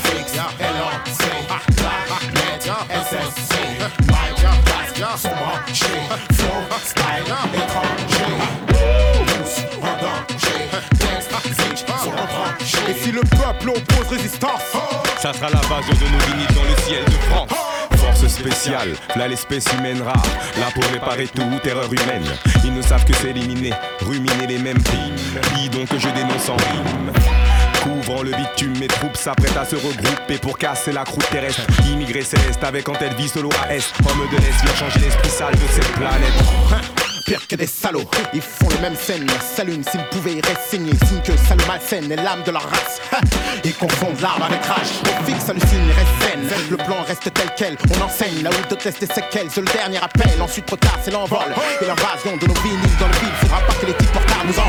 [0.04, 0.58] fixe, LAC,
[1.76, 2.08] planète,
[14.08, 17.50] Ça sera l'invasion de nos guinées dans le ciel de France.
[17.96, 20.22] Force spéciale, là l'espèce humaine rare,
[20.58, 22.24] là pour réparer toute erreur humaine.
[22.64, 24.78] Ils ne savent que s'éliminer, ruminer les mêmes.
[25.56, 27.12] Dis donc je dénonce en rime.
[27.82, 31.66] Couvrant le bitume, mes troupes s'apprêtent à se regrouper pour casser la croûte terrestre.
[31.86, 33.92] Immigrés célestes avec en tête vie solo Est.
[34.08, 36.97] Homme de l'Est, viens changer l'esprit sale de cette planète.
[37.28, 38.08] Pire que des salauds.
[38.32, 40.90] Ils font les mêmes scènes, s'allument s'ils pouvaient y rester signe
[41.22, 43.00] que le malsaine est l'âme de leur race.
[43.64, 44.88] Ils confondent l'arme avec rage.
[45.04, 46.70] On fixe le signe reste zen.
[46.70, 49.48] Le plan reste tel quel, on enseigne là où d'autres laissent des séquelles.
[49.54, 51.38] Le dernier appel, ensuite trop tard, c'est l'envol.
[51.82, 54.58] Et l'invasion de nos vinyles dans le vide, faudra pas que les types portards nous
[54.58, 54.68] en.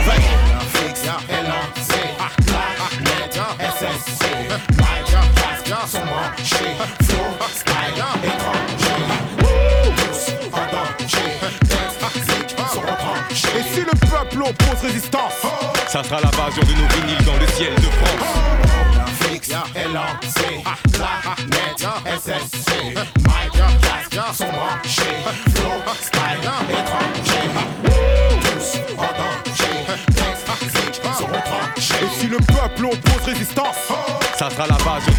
[15.99, 18.31] Ça sera l'invasion de nos vinyles dans le ciel de France.
[19.19, 20.63] fixe, LNC,
[21.49, 22.95] net, SSC,
[23.27, 25.19] Mike, casque, sont branchés,
[25.55, 27.49] flow, style, étranger.
[28.39, 29.75] Tous en danger,
[30.15, 32.05] texte, sont retranchés.
[32.05, 33.75] Et si le peuple oppose résistance,
[34.37, 35.11] Ça sera l'invasion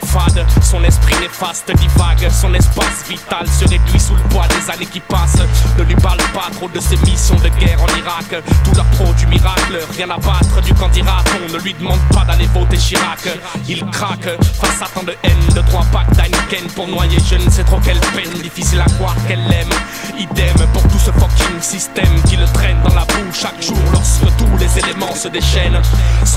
[0.00, 4.86] fade, son esprit néfaste divague, son espace vital se réduit sous le poids des années
[4.86, 5.42] qui passent.
[5.78, 8.42] Ne lui parle pas trop de ses missions de guerre en Irak.
[8.64, 11.22] Tout leur pro du miracle, rien à battre du candidat.
[11.48, 13.28] On ne lui demande pas d'aller voter Chirac.
[13.68, 14.28] Il craque
[14.60, 17.80] face à tant de haine, de trois packs d'Heineken pour noyer je ne sais trop
[17.80, 18.32] quelle peine.
[18.42, 19.70] Difficile à croire qu'elle l'aime.
[20.18, 24.24] Idem pour tout ce fucking système qui le traîne dans la boue chaque jour lorsque
[24.38, 25.80] tous les éléments se déchaînent.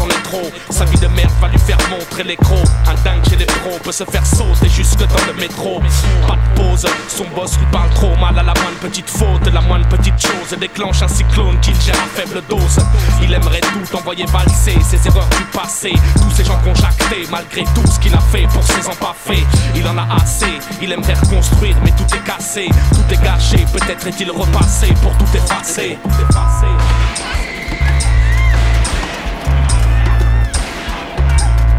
[0.09, 2.57] Est trop, sa vie de merde va lui faire montrer les crocs.
[2.87, 5.81] Un dingue chez les pros peut se faire sauter jusque dans le métro.
[6.25, 9.45] Pas de pause, son boss lui parle trop mal à la moindre petite faute.
[9.53, 12.79] La moindre petite chose déclenche un cyclone qu'il gère à faible dose.
[13.21, 15.91] Il aimerait tout envoyer valser ses erreurs du passé.
[16.15, 19.45] Tous ces gens conjactés malgré tout ce qu'il a fait pour ses empaffés.
[19.75, 23.65] Il en a assez, il aimerait reconstruire mais tout est cassé, tout est gâché.
[23.71, 25.97] Peut-être est-il repassé pour tout effacer.
[26.03, 26.65] Tout effacer.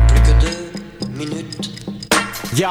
[0.09, 0.73] Plus que deux
[1.17, 1.71] minutes.
[2.57, 2.69] Yo,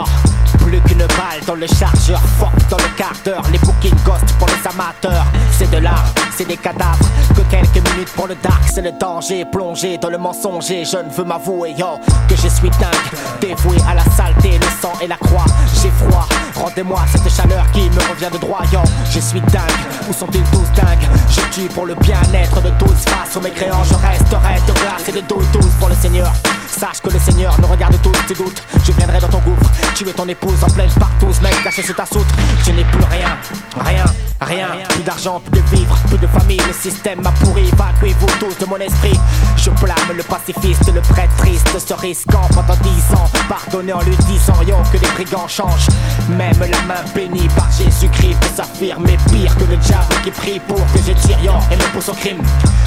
[0.58, 3.14] plus qu'une balle dans le chargeur, fuck dans le quart
[3.52, 5.26] les bookings ghost pour les amateurs,
[5.58, 9.46] c'est de l'art, c'est des cadavres, que quelques minutes pour le dark, c'est le danger,
[9.46, 13.96] plongé dans le mensonger, je ne veux m'avouer, yo, que je suis dingue, dévoué à
[13.96, 15.46] la saleté, le sang et la croix,
[15.82, 18.80] j'ai froid, rendez-moi cette chaleur qui me revient de droit, yo,
[19.12, 19.80] je suis dingue,
[20.10, 23.96] où sont-ils tous dingues, je tue pour le bien-être de tous, face aux mécréants, je
[23.96, 26.32] resterai de glace et de dos douce pour le Seigneur,
[26.70, 30.14] sache que le Seigneur nous regarde tous, tu doutes, je viendrai dans ton gouffre, tuer
[30.14, 32.28] ton épouse en pleine partouze, mec, caché sous ta soute.
[32.66, 33.38] Je n'ai plus rien,
[33.86, 34.06] rien,
[34.42, 34.68] rien.
[34.90, 36.62] Plus d'argent, plus de vivre, plus de famille.
[36.68, 39.20] Le système m'a pourri, évacuez-vous tous de mon esprit.
[39.58, 43.30] Je blâme le pacifiste, le prêtre triste, se risquant pendant dix ans.
[43.48, 45.88] Pardonnez en lui disant, yo, que les brigands changent.
[46.30, 50.78] Même la main bénie par Jésus-Christ peut s'affirmer pire que le diable qui prie pour
[50.94, 52.42] que je tire, yo, et me pousse au crime.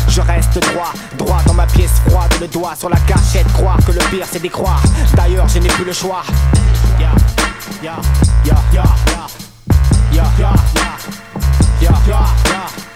[0.09, 3.51] Je reste droit, droit dans ma pièce froide, le doigt sur la cachette,
[3.87, 4.83] que le pire c'est d'y croire.
[5.15, 6.23] D'ailleurs, je n'ai plus le choix.
[6.99, 7.15] Yeah,
[7.83, 7.97] yeah,
[8.45, 9.27] yeah, yeah, yeah,
[10.13, 10.93] yeah, yeah, yeah,
[11.81, 12.92] yeah, yeah, yeah.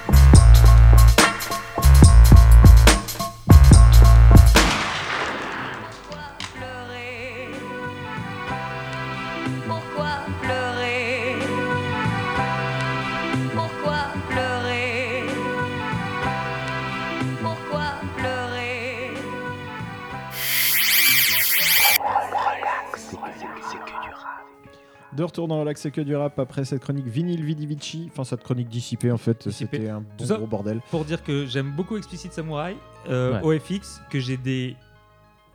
[25.17, 28.09] De retour dans Relax, c'est que du rap après cette chronique vinyle Vidi Vici.
[28.13, 29.49] Enfin, cette chronique dissipée en fait.
[29.49, 29.79] Dissipée.
[29.79, 30.81] C'était un Tout bon ça gros bordel.
[30.91, 32.77] Pour dire que j'aime beaucoup Explicit Samurai,
[33.09, 33.61] euh, Ouais.
[33.61, 34.77] OFX, que j'ai des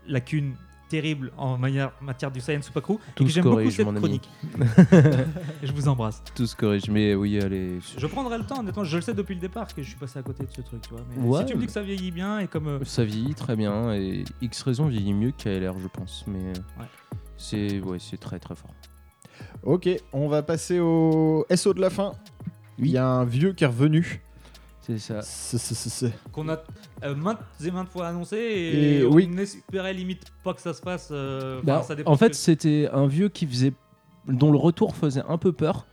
[0.08, 0.56] lacunes
[0.90, 4.00] terribles en manière, matière du science Supaku, et que j'aime beaucoup corrige, cette mon ami.
[4.20, 4.30] chronique.
[5.64, 6.22] je vous embrasse.
[6.36, 7.80] Tout se corrige, mais oui, allez.
[7.98, 10.20] Je prendrai le temps, honnêtement, je le sais depuis le départ que je suis passé
[10.20, 11.00] à côté de ce truc, tu vois.
[11.16, 11.40] Mais Ouais.
[11.40, 12.68] si tu me dis que ça vieillit bien et comme.
[12.68, 16.26] euh, Ça vieillit très bien et X raison vieillit mieux qu'ALR, je pense.
[16.28, 16.88] Mais euh, Ouais.
[17.38, 18.72] c'est ouais, c'est très très fort.
[19.64, 22.14] Ok, on va passer au SO de la fin.
[22.80, 24.22] Il y a un vieux qui est revenu.
[24.82, 25.22] C'est ça.
[26.32, 26.58] qu'on a
[27.04, 29.30] euh, maintes et maintes fois annoncé et, Et on oui.
[29.40, 31.10] espérait limite pas que ça se passe.
[31.12, 33.74] euh, Bah, ça en fait, que- c'était un vieux qui faisait,
[34.28, 35.86] dont le retour faisait un peu peur.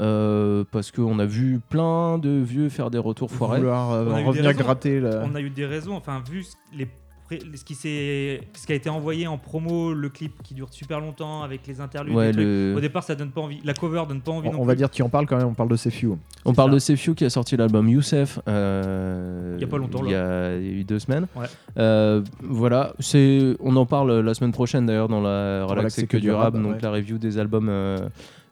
[0.00, 3.58] Euh, parce qu'on a vu plein de vieux faire des retours foirés.
[3.60, 4.58] Vouloir euh, On a eu des revenir raisons.
[4.64, 5.94] gratter la- On a eu des raisons.
[5.94, 6.88] Enfin, vu les
[7.30, 11.00] ce qui, s'est- ce qui a été envoyé en promo, le clip qui dure super
[11.00, 13.60] longtemps avec les interludes, Ouais, le- au départ ça donne pas envie.
[13.64, 15.46] La cover donne pas envie On, non on va dire qui en parle quand même,
[15.46, 16.10] on parle de Sefiu.
[16.44, 18.38] On parle de Sefiu qui a sorti l'album Youssef.
[18.48, 21.26] euh, Il y a pas longtemps, Il y a, eu deux semaines.
[21.34, 21.46] Ouais.
[21.78, 26.16] Euh, voilà, c'est, on en parle la semaine prochaine d'ailleurs dans la Relax c'est que
[26.18, 26.78] du rap, donc ouais.
[26.82, 27.98] la review des albums euh,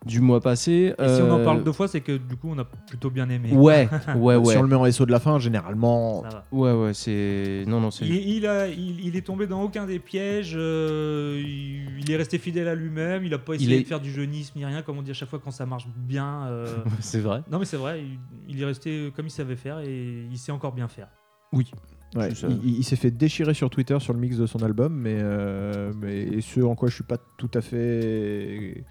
[0.06, 0.94] du mois passé.
[0.98, 3.10] Et si on en Euh, parle deux fois, c'est que du coup on a plutôt
[3.10, 3.50] bien aimé.
[3.52, 4.44] Ouais, ouais, ouais.
[4.52, 6.22] Si on le met en SO de la fin, généralement.
[6.22, 6.44] Ça va.
[6.52, 7.64] Ouais, ouais, c'est.
[7.66, 8.04] Non, non, c'est.
[8.06, 10.54] Il, il a, il, il est tombé dans aucun des pièges.
[10.56, 13.24] euh, il, il est resté fidèle à lui-même.
[13.24, 15.10] Il a pas Il essayé est- de faire du jeunisme ni rien, comme on dit
[15.12, 16.46] à chaque fois quand ça marche bien.
[16.48, 16.66] euh.
[17.00, 17.42] C'est vrai.
[17.50, 18.02] Non mais c'est vrai.
[18.02, 21.08] Il, il est resté comme il savait faire et il sait encore bien faire.
[21.52, 21.70] Oui.
[22.14, 24.92] Ouais, il, il- il s'est fait déchirer sur Twitter sur le mix de son album,
[24.94, 28.84] mais, euh, mais et ce en quoi je suis pas tout à fait.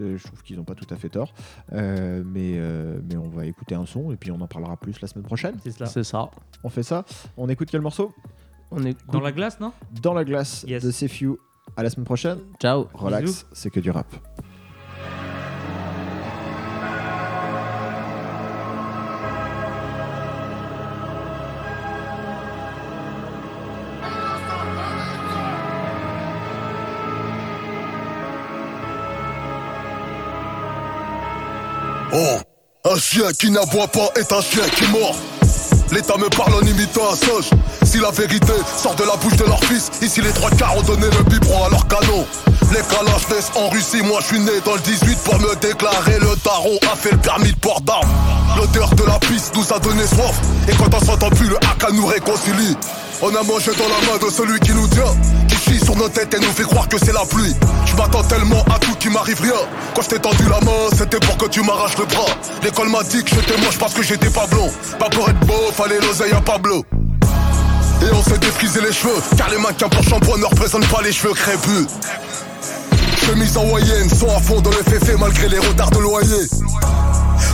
[0.00, 1.32] Euh, Je trouve qu'ils n'ont pas tout à fait tort.
[1.72, 5.00] Euh, mais, euh, mais on va écouter un son et puis on en parlera plus
[5.00, 5.56] la semaine prochaine.
[5.86, 6.30] C'est ça.
[6.62, 7.04] On fait ça.
[7.36, 8.12] On écoute quel morceau?
[8.70, 9.72] On est Dans la glace, non?
[10.02, 10.82] Dans la glace Yes.
[10.84, 11.36] de Sefiu.
[11.76, 12.38] À la semaine prochaine.
[12.60, 12.86] Ciao.
[12.92, 14.06] Relax, c'est que du rap.
[32.86, 35.16] Un chien qui n'aboie pas est un chien qui mord.
[35.90, 37.48] L'État me parle en imitant un singe.
[37.82, 40.82] Si la vérité sort de la bouche de leur fils, ici les trois quarts ont
[40.82, 42.26] donné le biberon à leur canon.
[42.72, 46.18] Les calages naissent en Russie, moi je suis né dans le 18 pour me déclarer.
[46.20, 48.10] Le daron a fait le permis de port d'armes.
[48.56, 50.38] L'odeur de la piste nous a donné soif.
[50.68, 52.76] Et quand on s'entend plus, le haka nous réconcilie.
[53.22, 55.02] On a mangé dans la main de celui qui nous tient,
[55.48, 57.54] qui chie sur nos têtes et nous fait croire que c'est la pluie.
[57.86, 59.52] Je m'attends tellement à tout qu'il m'arrive rien.
[59.94, 62.26] Quand je t'ai tendu la main, c'était pour que tu m'arraches le bras.
[62.62, 64.70] L'école m'a dit que j'étais moche parce que j'étais pas blond.
[64.98, 66.84] Pas pour être beau, fallait l'oseille à Pablo.
[68.02, 71.12] Et on s'est défrisé les cheveux, car les mannequins pour shampoing ne représentent pas les
[71.12, 71.86] cheveux crépus.
[73.24, 76.46] Chemise hawaïenne, sont à fond dans le féfé malgré les retards de loyer.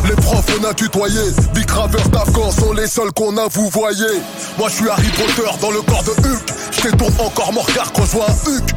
[0.09, 1.21] Les profs on a tutoyé,
[1.55, 4.21] Big d'Afghan sont les seuls qu'on a vous voyez.
[4.59, 7.93] Moi je suis Harry Potter dans le corps de Hulk, je détourne encore mon regard
[7.93, 8.75] quand je un Hulk.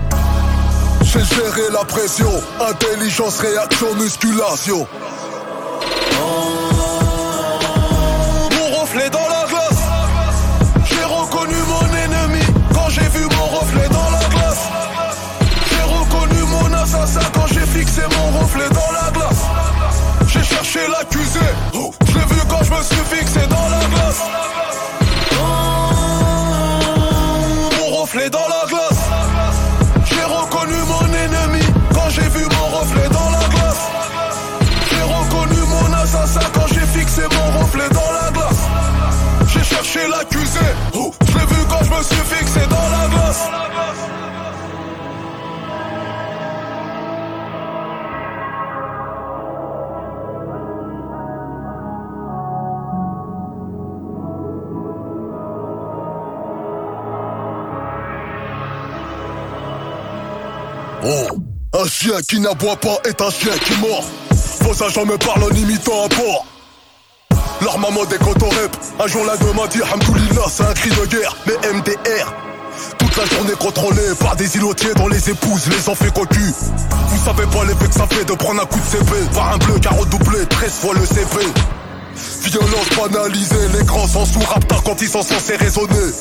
[1.03, 2.31] J'ai géré la pression,
[2.67, 4.87] intelligence, réaction, musculation.
[8.51, 9.81] Mon reflet dans la glace.
[10.85, 12.43] J'ai reconnu mon ennemi
[12.73, 14.63] quand j'ai vu mon reflet dans la glace.
[15.69, 19.43] J'ai reconnu mon assassin quand j'ai fixé mon reflet dans la glace.
[20.27, 21.12] J'ai cherché l'accusé,
[23.13, 23.42] quand je
[61.05, 61.27] Oh,
[61.73, 64.05] un chien qui n'aboie pas est un chien qui mord.
[64.61, 66.45] Vos agents me parlent en imitant un porc.
[67.61, 68.71] Leur des au.
[68.99, 72.33] Un jour la m'a dit Hamdoulillah, c'est un cri de guerre, mais MDR.
[72.97, 76.53] Toute la journée contrôlée par des îlotiers dont les épouses les ont fait cocu.
[77.09, 79.57] Vous savez pas l'effet que ça fait de prendre un coup de CP par un
[79.57, 81.45] bleu carreau doublé 13 fois le CP.
[82.43, 86.11] Violence banalisée, les grands sont sous rapta quand ils sont censés raisonner.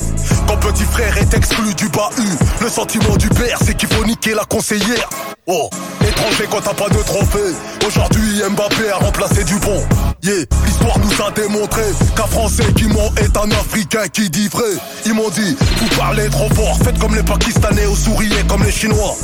[0.47, 4.33] Quand petit frère est exclu du bahut, le sentiment du père c'est qu'il faut niquer
[4.33, 5.09] la conseillère.
[5.45, 5.69] Oh,
[6.01, 7.53] étranger quand t'as pas de trophée.
[7.85, 9.83] Aujourd'hui Mbappé a remplacé du bon.
[10.23, 11.83] Yeah, l'histoire nous a démontré
[12.15, 14.71] qu'un Français qui ment est un Africain qui dit vrai.
[15.05, 18.71] Ils m'ont dit, vous parlez trop fort, faites comme les Pakistanais ou souriez comme les
[18.71, 19.15] Chinois.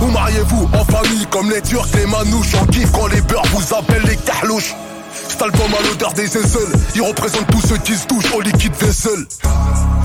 [0.00, 2.54] Ou mariez-vous en famille comme les Turcs, les Manouches.
[2.60, 4.74] On kiffe quand les beurs vous appellent les Carlouches.
[5.28, 8.74] Cet album a l'odeur des aisselles Il représente tous ceux qui se touchent au liquide
[8.74, 9.26] vaisselle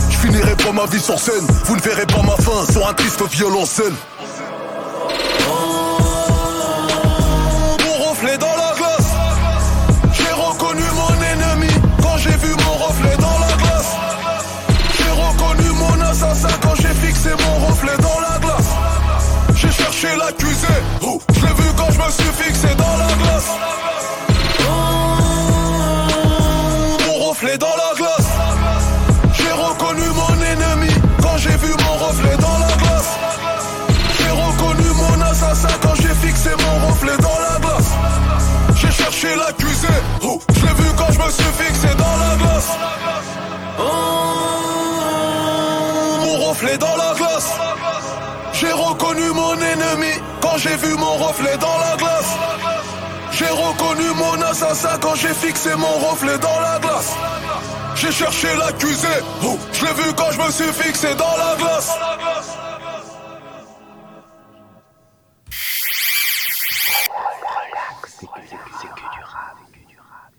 [0.09, 2.93] Je finirai pas ma vie sur scène Vous ne verrez pas ma fin sur un
[2.93, 3.93] triste violoncelle
[7.85, 9.11] Mon reflet dans la glace.
[10.13, 13.95] J'ai reconnu mon ennemi quand j'ai vu mon reflet dans la glace.
[14.97, 18.71] J'ai reconnu mon assassin quand j'ai fixé mon reflet dans la glace.
[19.55, 20.67] J'ai cherché l'accusé,
[21.03, 23.80] oh, je l'ai vu quand je me suis fixé dans la glace.
[46.77, 47.51] Dans la glace.
[48.53, 52.31] J'ai reconnu mon ennemi quand j'ai vu mon reflet dans la glace.
[53.31, 57.13] J'ai reconnu mon assassin quand j'ai fixé mon reflet dans la glace.
[57.95, 59.07] J'ai cherché l'accusé,
[59.43, 61.91] oh, je l'ai vu quand je me suis fixé dans la glace.